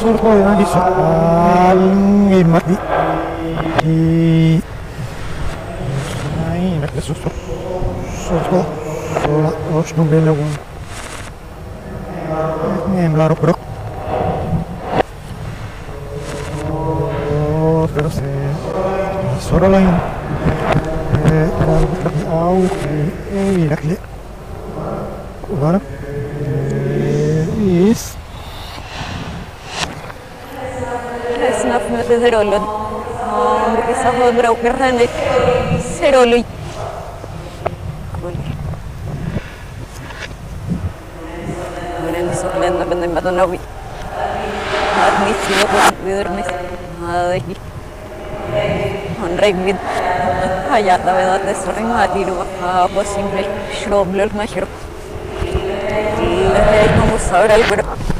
[0.00, 0.08] La
[25.50, 25.80] Voilà.
[32.00, 32.16] Bisa
[34.16, 35.04] hodra ukarane.
[35.84, 36.40] Seroli.
[42.04, 43.60] Miren sorprenda benda madanawi.
[44.96, 46.48] Adni sino ko vidurnis.
[47.04, 47.54] Adhi.
[49.20, 49.76] Honrei vid.
[50.72, 52.40] Hayata vedat desring hadiru.
[52.64, 53.44] Abo simple
[53.76, 54.64] shroblul mashro.
[56.96, 57.76] Como saber algo.
[57.76, 58.19] När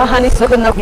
[0.00, 0.72] ruido ahani so no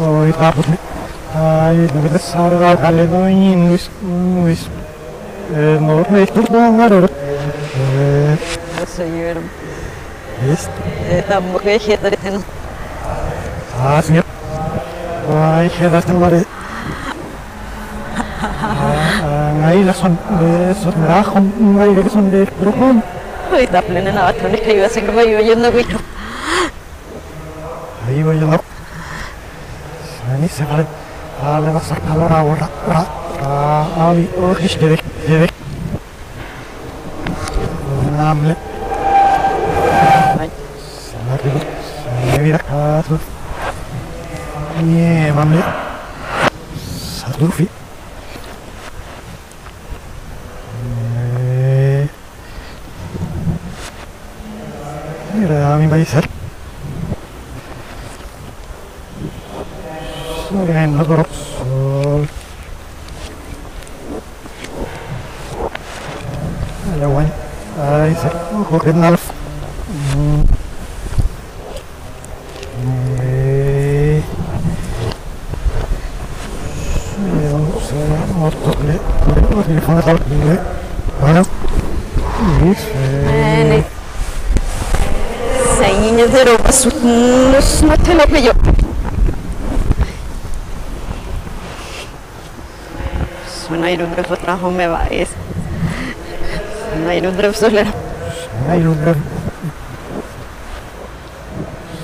[0.00, 0.78] oi tapos ni
[1.34, 2.76] ay nagda sa ra
[7.76, 8.36] eh
[8.94, 9.36] Señor,
[10.52, 10.70] ist
[11.10, 11.98] esta mujer que
[15.34, 16.44] está diciendo, ah señor ay que das no vale
[19.60, 21.44] Ngai la son de son rajon
[21.76, 23.02] ngai de son de grupon
[23.52, 25.98] Uy, da plena na batone que iba a ser como iba yendo güiro.
[28.08, 28.46] Ahí voy yo.
[30.40, 30.86] Ni se vale.
[31.42, 32.68] Vale, vas a calar ahora.
[32.88, 33.06] Ra,
[33.40, 35.52] ra, abi, o hiç gerek, gerek.
[38.08, 38.56] Önemli.
[40.40, 40.50] Ay.
[41.10, 41.52] Sana bir,
[41.94, 43.20] sana bir katu.
[44.82, 45.62] Niye, mamle?
[47.20, 47.68] Sadufi.
[51.36, 52.08] Eh.
[55.34, 56.08] Mira, mi país.
[60.48, 62.26] Sorry, no drop sol.
[66.94, 67.26] Ada wan.
[67.80, 68.28] Ay, sa
[68.70, 69.16] ko kenal.
[73.18, 74.22] Eh.
[77.34, 77.98] Yo sé,
[78.46, 80.56] otro le, le, le, fue le.
[81.20, 81.42] Bueno.
[82.62, 83.84] Ene.
[85.78, 88.52] Sei niño de ropa, su, no, no te lo pillo.
[93.74, 95.30] Un grafo trabajo me va es.
[96.92, 97.90] Suena ir un grafo solera.
[98.70, 99.16] Ay, lu lem.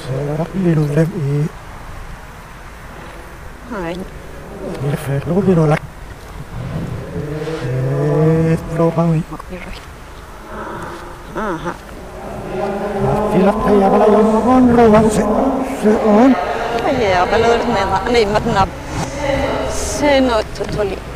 [0.02, 1.48] Será que lu lem y
[3.86, 3.96] Ay,
[4.82, 5.76] le fer lu di la.
[7.64, 9.22] Eh, lo pa mi.
[11.36, 11.72] Ajá.
[13.30, 15.22] Tila kaya pala yung on bang se
[15.82, 16.34] se on.
[17.22, 18.66] Apelo del nena, nei matna.
[19.70, 21.09] Se no tutoli.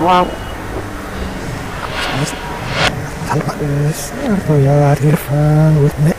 [0.00, 0.26] Wow.
[3.28, 3.54] Talba
[3.88, 4.12] es
[4.48, 4.98] voy a dar
[5.30, 6.12] irfan with me.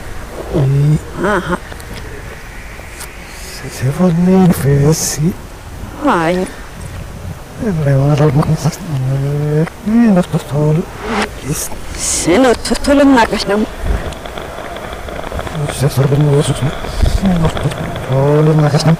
[1.24, 1.58] Ajá.
[3.52, 3.86] se se
[4.26, 5.32] ni fesi.
[6.06, 6.46] Ay,
[7.84, 8.78] Le va a dar algo más.
[10.14, 10.84] Los postol.
[11.48, 13.64] Es se no tutoli nakas nam.
[15.78, 16.56] se sorben los sus.
[17.42, 18.94] Los postol en la casa.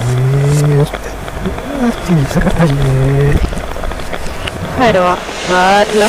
[0.00, 0.80] Y
[1.86, 3.38] Aquí se cae.
[4.78, 5.04] Pero,
[5.50, 6.08] ah, la.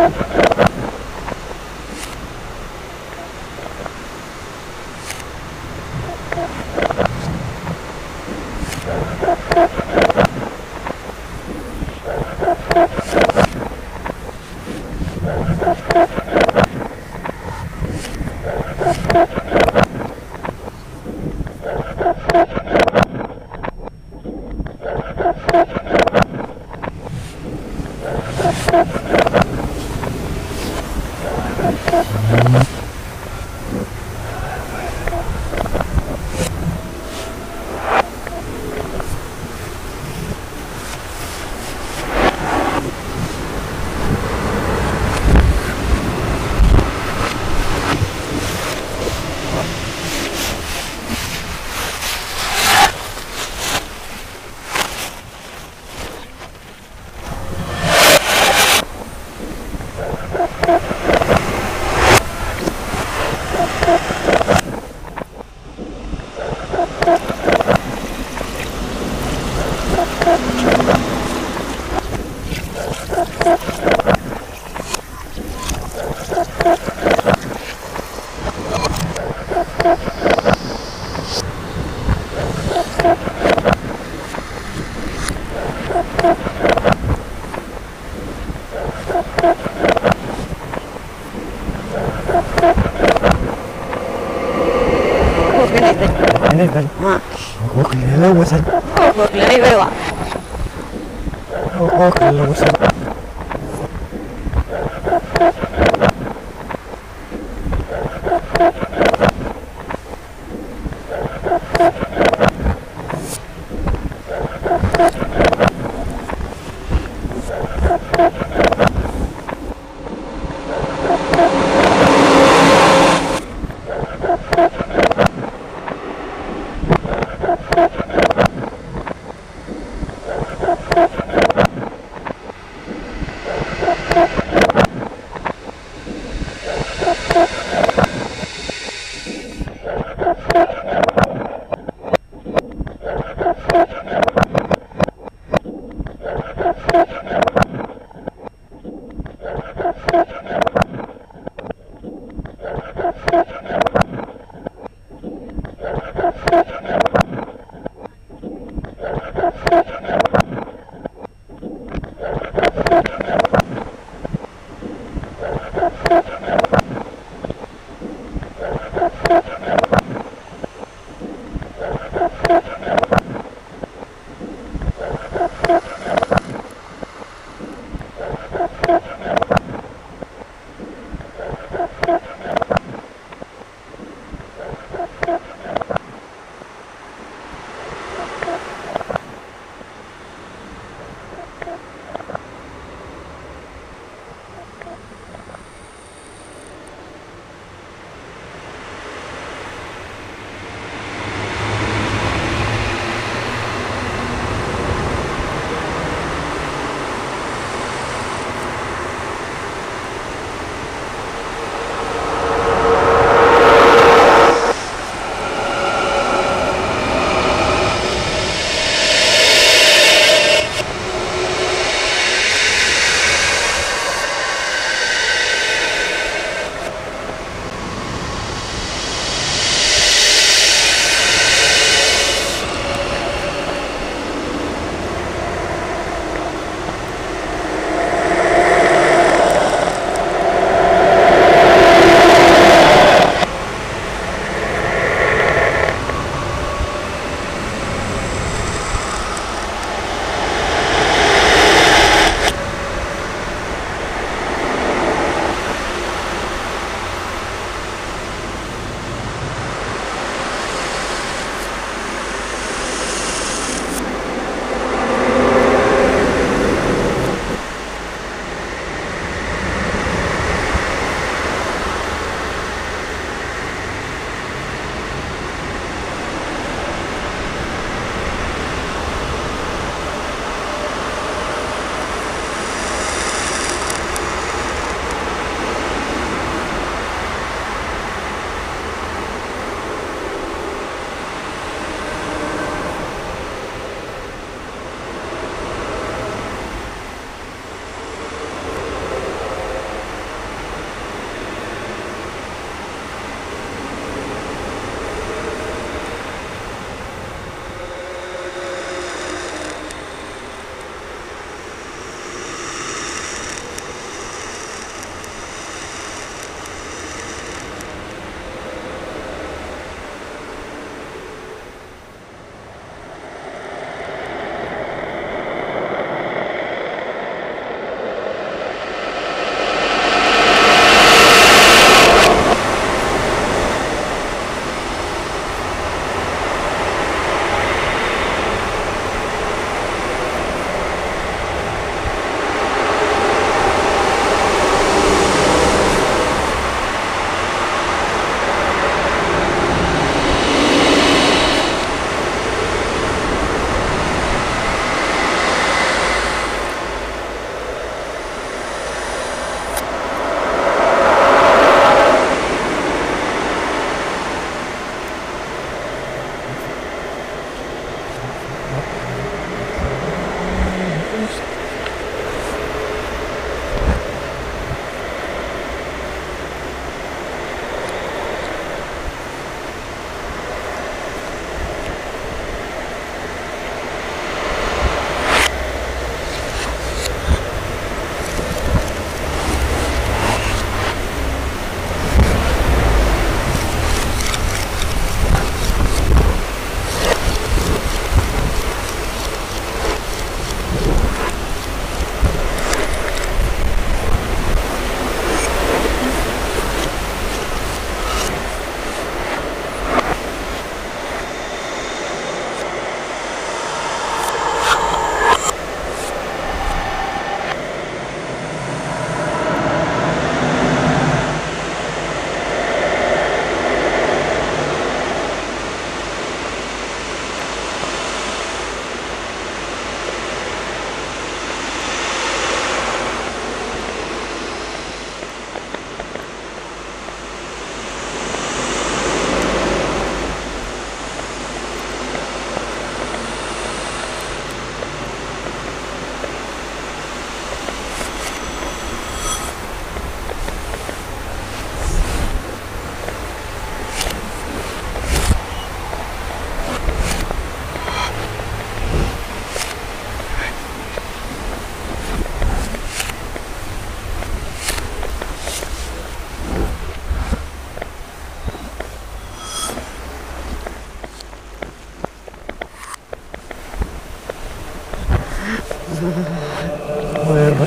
[0.00, 0.49] Ha, ha, ha.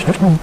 [0.05, 0.43] Thank you.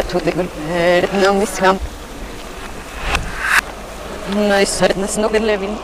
[0.00, 1.80] to the good, no, Miss Camp.
[4.34, 5.76] No, certainly, no, living.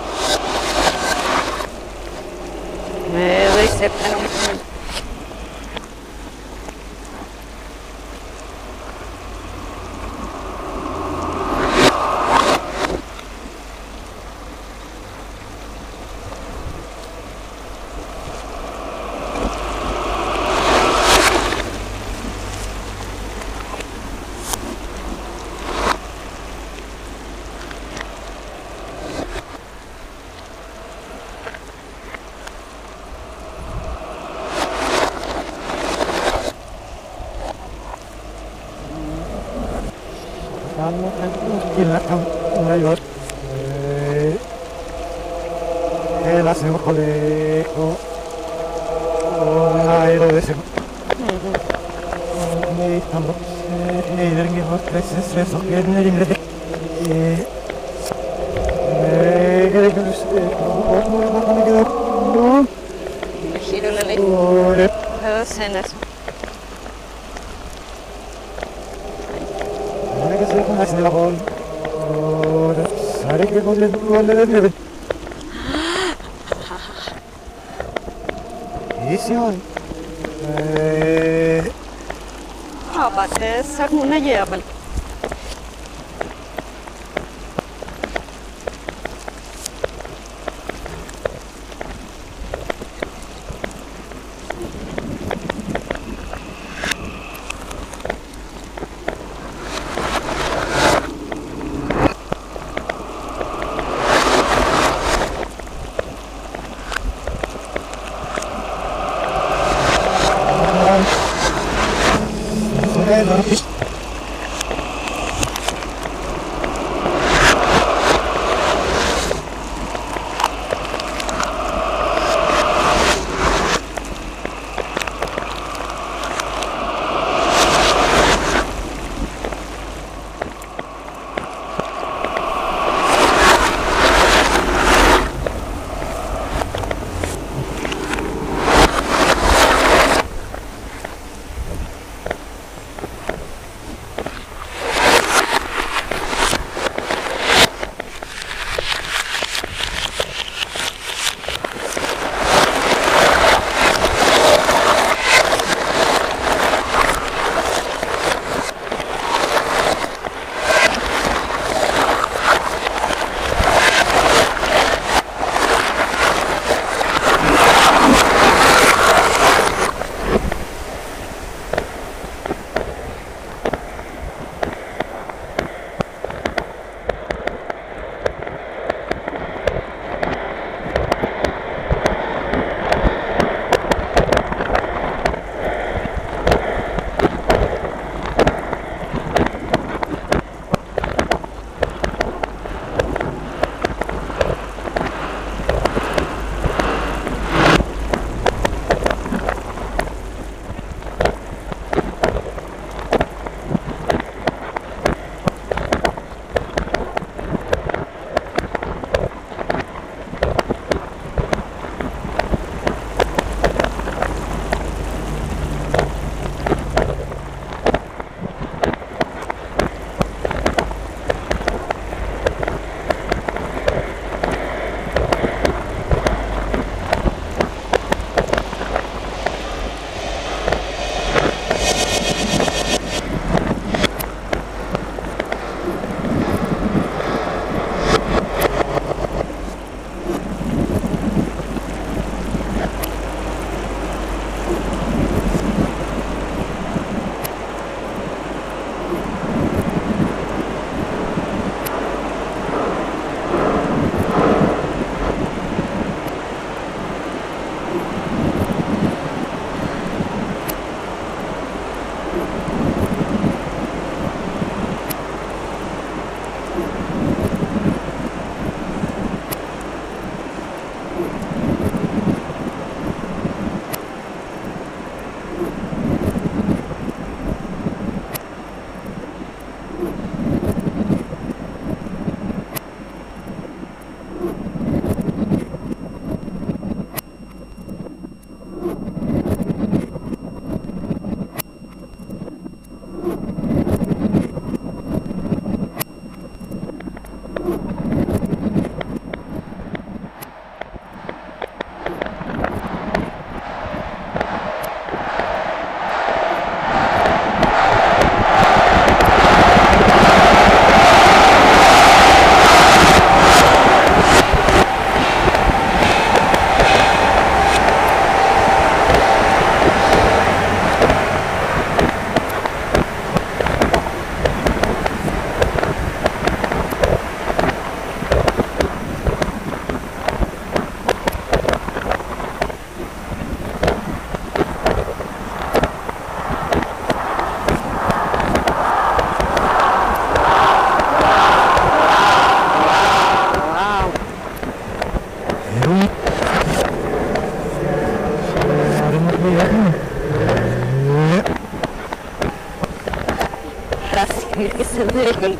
[354.98, 355.56] Se deje.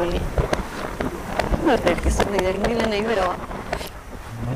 [0.00, 0.20] Oli.
[1.66, 3.34] No creo que se me ni la pero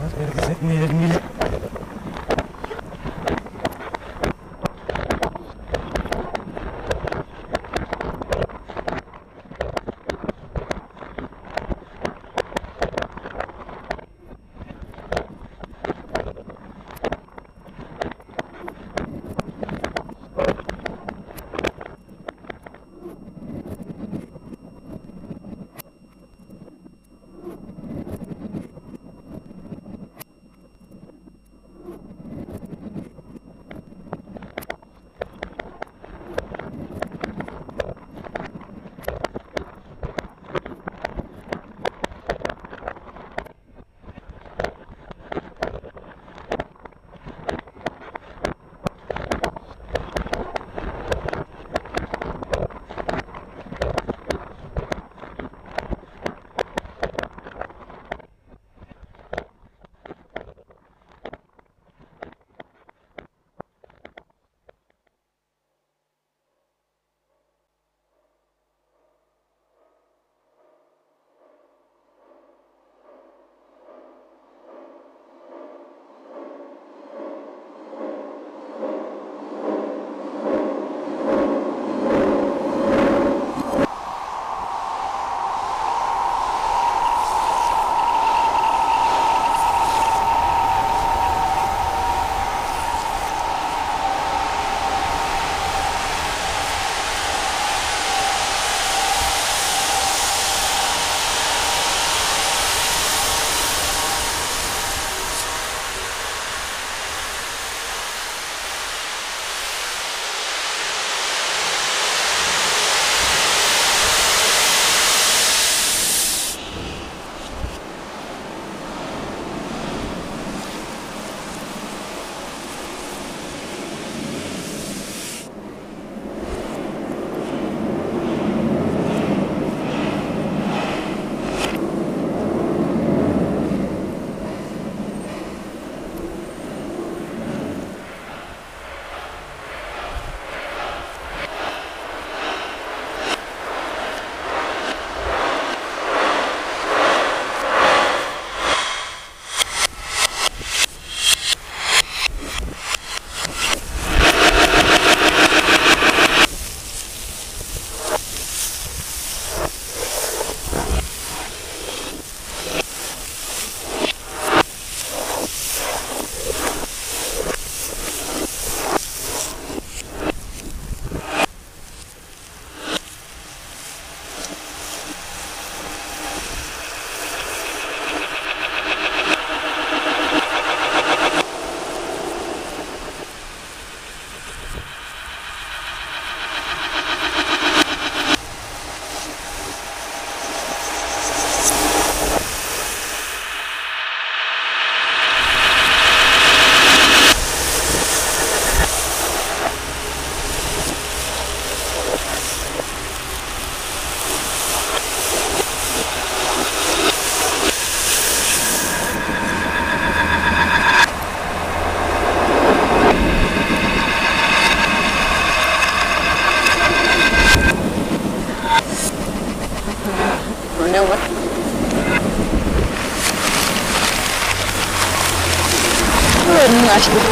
[0.06, 1.25] acho que tem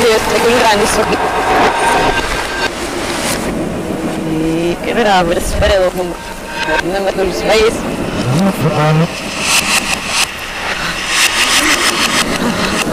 [0.07, 1.17] que entrar nisso aqui.
[4.31, 6.15] E que verá, ver se espera do como.
[6.85, 7.75] Não me dou os beijos.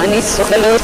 [0.04, 0.80] Anis och eller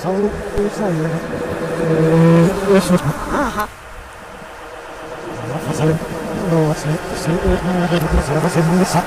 [0.00, 0.30] そううる
[0.70, 1.10] さいよよ
[2.78, 3.68] いしょあは
[5.74, 5.94] それの
[6.72, 9.04] 忘れそれを考えるとそれが全部さ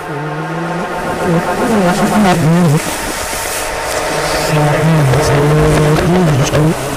[6.88, 6.93] うん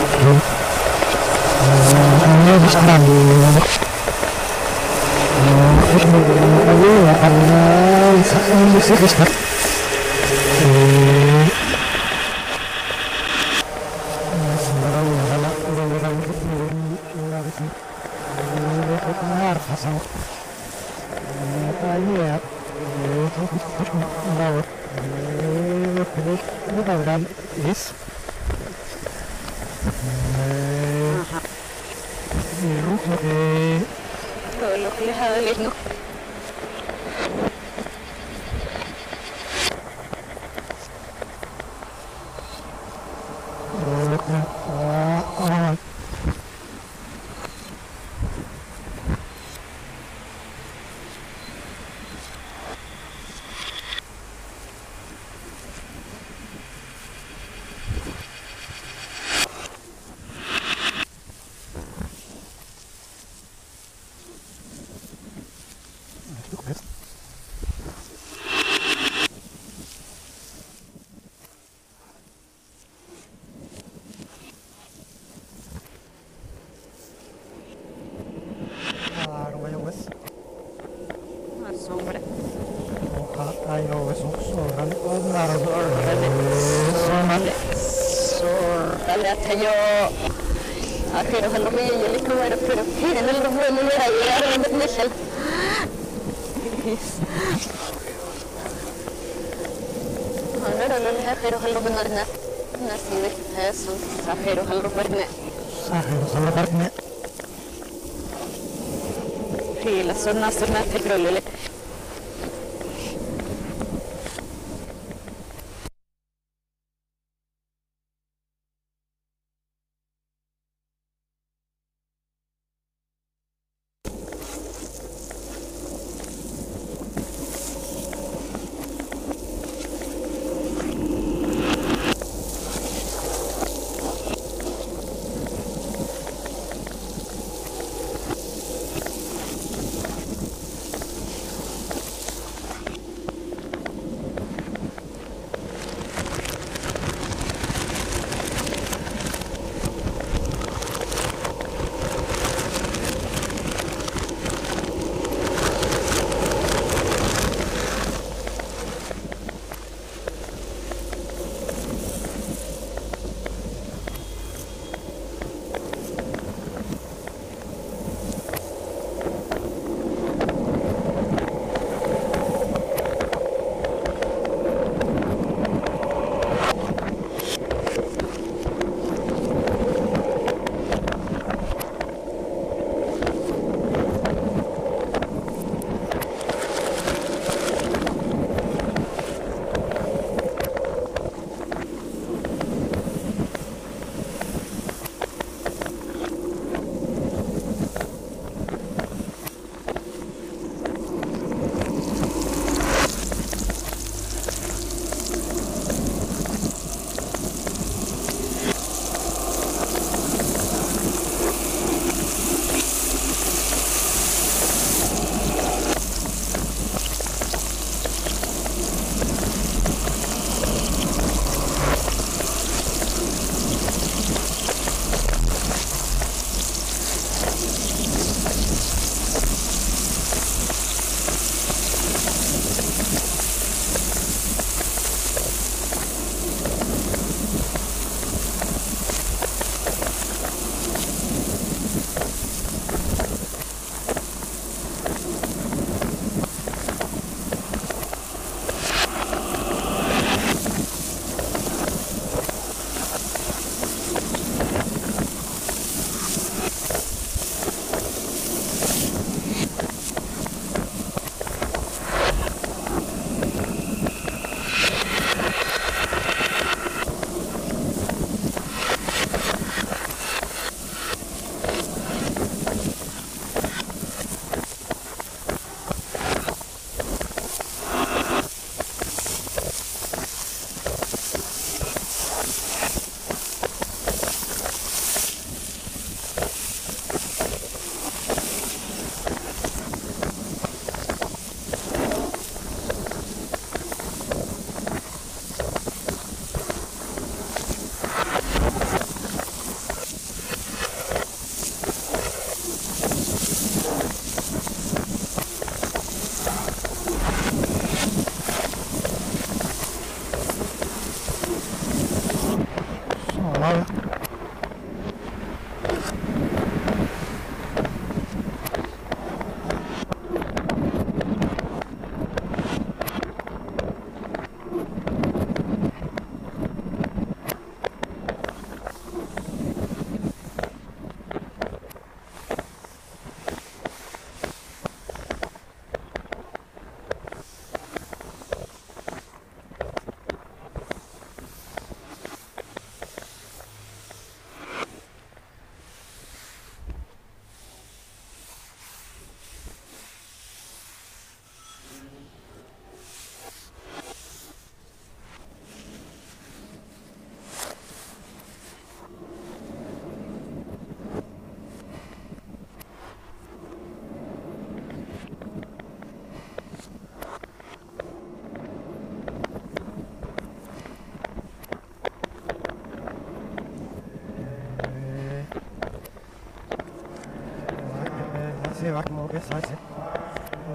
[379.40, 379.74] pesarse.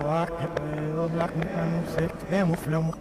[0.04, 3.01] Var que puedo hablar no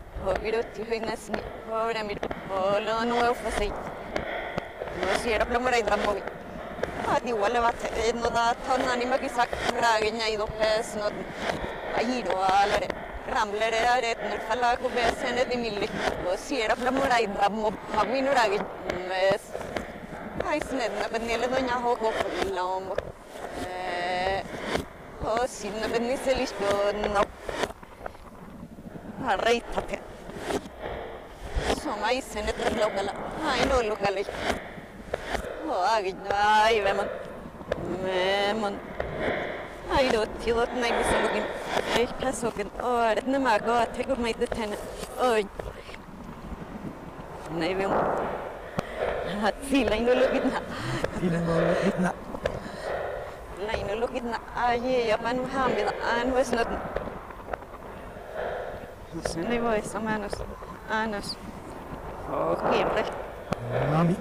[0.21, 3.69] Hobiruti hoinasni hobramir polo nuevo fasi.
[5.01, 6.21] No si era plomera y tampoco.
[7.09, 7.75] Adi wala bat
[8.13, 11.09] no da tan anima kisak ragina ido pes no
[11.97, 12.87] ayiro alare.
[13.33, 15.89] Ramlere are nerfala kubesene de milli.
[16.23, 17.77] No si era plomera y tampoco.
[17.95, 18.61] Magwinu ragin
[19.09, 19.41] mes.
[20.45, 22.13] Ay snedna benele doña hoko
[22.53, 22.95] lombo.
[25.25, 26.65] Oh, sinna benise listo
[27.09, 27.21] no.
[29.27, 30.10] Arreitate.
[32.11, 33.13] Ay, se ne la locala.
[33.49, 34.25] Ay, no, locale.
[35.87, 37.07] Ay, ay, vemon.
[38.03, 38.75] Vemon.
[39.95, 41.45] Ay, do, tilat nay bisalugin.
[41.95, 42.67] Ay, kasokin.
[42.83, 44.75] Oh, etne mago, ategur may detene.
[45.23, 45.47] Ay.
[47.55, 48.03] Nay vemon.
[49.47, 50.59] At sila inulugin na.
[51.15, 52.11] Sila inulugin na.
[53.55, 54.39] Nei, Sila inulugin na.
[54.51, 55.87] Ay, yaman mahamin.
[56.03, 56.67] Anwas na.
[59.31, 60.35] Sunay voice, amanos.
[60.91, 61.39] Anos.
[61.39, 61.50] Anos.
[62.31, 63.11] Voi samanos.
[63.93, 64.17] Annos.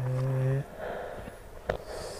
[0.00, 0.77] Oh,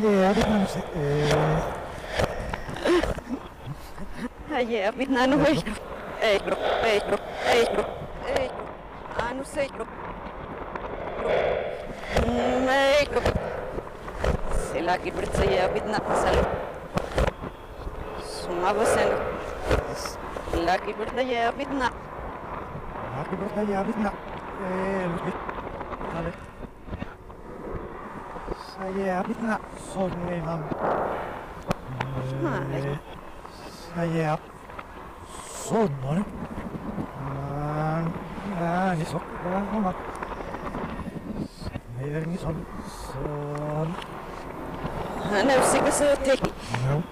[0.00, 0.82] no sé
[4.54, 5.36] Ai, ja, pitää no.
[12.26, 13.22] Mm, Ei, bro.
[14.72, 16.46] Silläkin pritsäjiä pitää sali.
[18.22, 19.08] Summa vasen.
[20.50, 21.90] Silläkin pritsäjiä pitää.
[23.18, 24.12] Aquí por allá, Vizna.
[24.62, 25.47] Eh,
[28.88, 29.60] Saya Vizna.
[29.92, 30.64] Sorry, mam.
[32.40, 32.96] Ai.
[33.92, 34.40] Saya.
[35.28, 36.24] Sonno.
[37.20, 38.04] Man.
[38.56, 39.20] Ah, ni så.
[39.44, 39.92] Ja, mamma.
[42.00, 42.56] Meidän ni son.
[42.88, 43.94] Son.
[45.30, 46.52] Hän näysikö se teki?
[46.88, 47.02] No.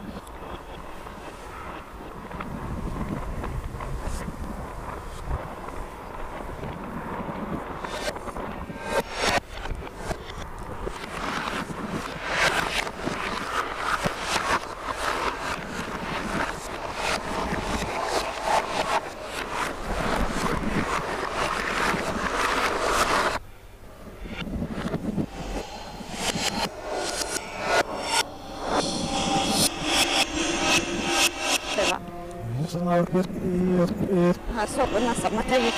[34.57, 35.71] هصب هصب ما تيجي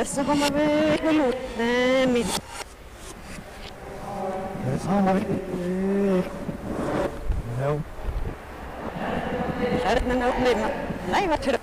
[0.00, 2.24] لسه هما بيقولوا قدامي
[9.74, 11.58] مش عارف ان أنا أقول ما أيوه ترى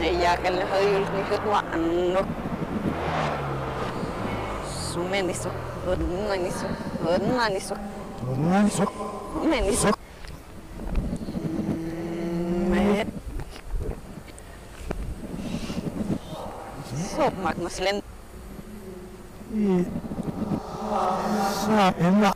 [0.00, 2.41] هي كان هيقول لي خطوه عنك
[5.12, 5.50] Meniso.
[5.86, 6.66] Meniso.
[7.04, 7.76] Meniso.
[8.24, 8.86] Meniso.
[9.44, 9.92] Meniso.
[12.72, 12.72] Meniso.
[12.72, 13.12] Meniso.
[19.52, 19.92] Meniso.
[21.92, 22.32] Meniso.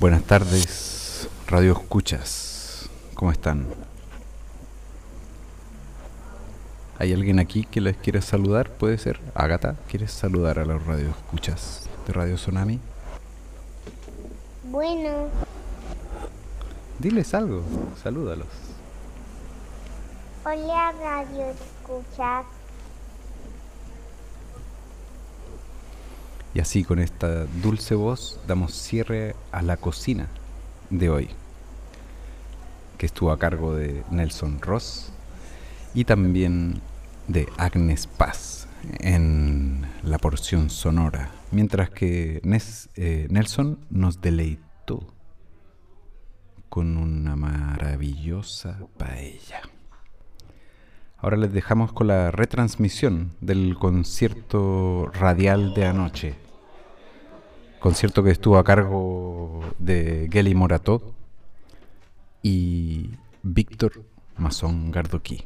[0.04, 2.90] Buenas tardes, Radio Escuchas.
[3.14, 3.66] ¿Cómo están?
[7.00, 8.70] ¿Hay alguien aquí que les quiere saludar?
[8.70, 9.22] ¿Puede ser?
[9.34, 12.82] Agata, ¿quieres saludar a los Radio Escuchas de Radio Tsunami?
[14.66, 15.30] Bueno,
[17.00, 17.64] Diles algo,
[18.04, 18.50] salúdalos.
[20.44, 22.46] hola Radio Escuchas.
[26.54, 30.28] Y así con esta dulce voz damos cierre a la cocina
[30.90, 31.30] de hoy,
[32.98, 35.12] que estuvo a cargo de Nelson Ross
[35.96, 36.82] y también
[37.28, 38.68] de Agnes Paz
[39.00, 42.42] en la porción sonora, mientras que
[42.96, 45.08] eh, Nelson nos deleitó
[46.70, 49.62] con una maravillosa paella.
[51.18, 56.43] Ahora les dejamos con la retransmisión del concierto radial de anoche.
[57.84, 61.14] Concierto que estuvo a cargo de Geli Morató
[62.42, 63.10] y
[63.42, 64.06] Víctor
[64.38, 65.44] Mazón Gardoquí.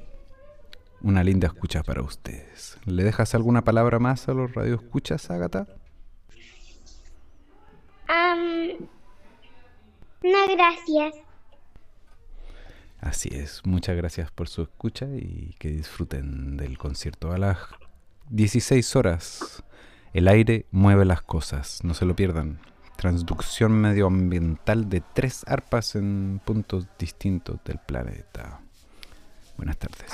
[1.02, 2.78] Una linda escucha para ustedes.
[2.86, 5.66] ¿Le dejas alguna palabra más a los radioescuchas, Ágata?
[8.08, 8.88] Am,
[10.22, 11.16] no, gracias.
[13.02, 17.32] Así es, muchas gracias por su escucha y que disfruten del concierto.
[17.32, 17.58] A las
[18.30, 19.64] 16 horas,
[20.18, 22.58] el aire mueve las cosas, no se lo pierdan.
[22.96, 28.60] Transducción medioambiental de tres arpas en puntos distintos del planeta.
[29.58, 30.12] Buenas tardes.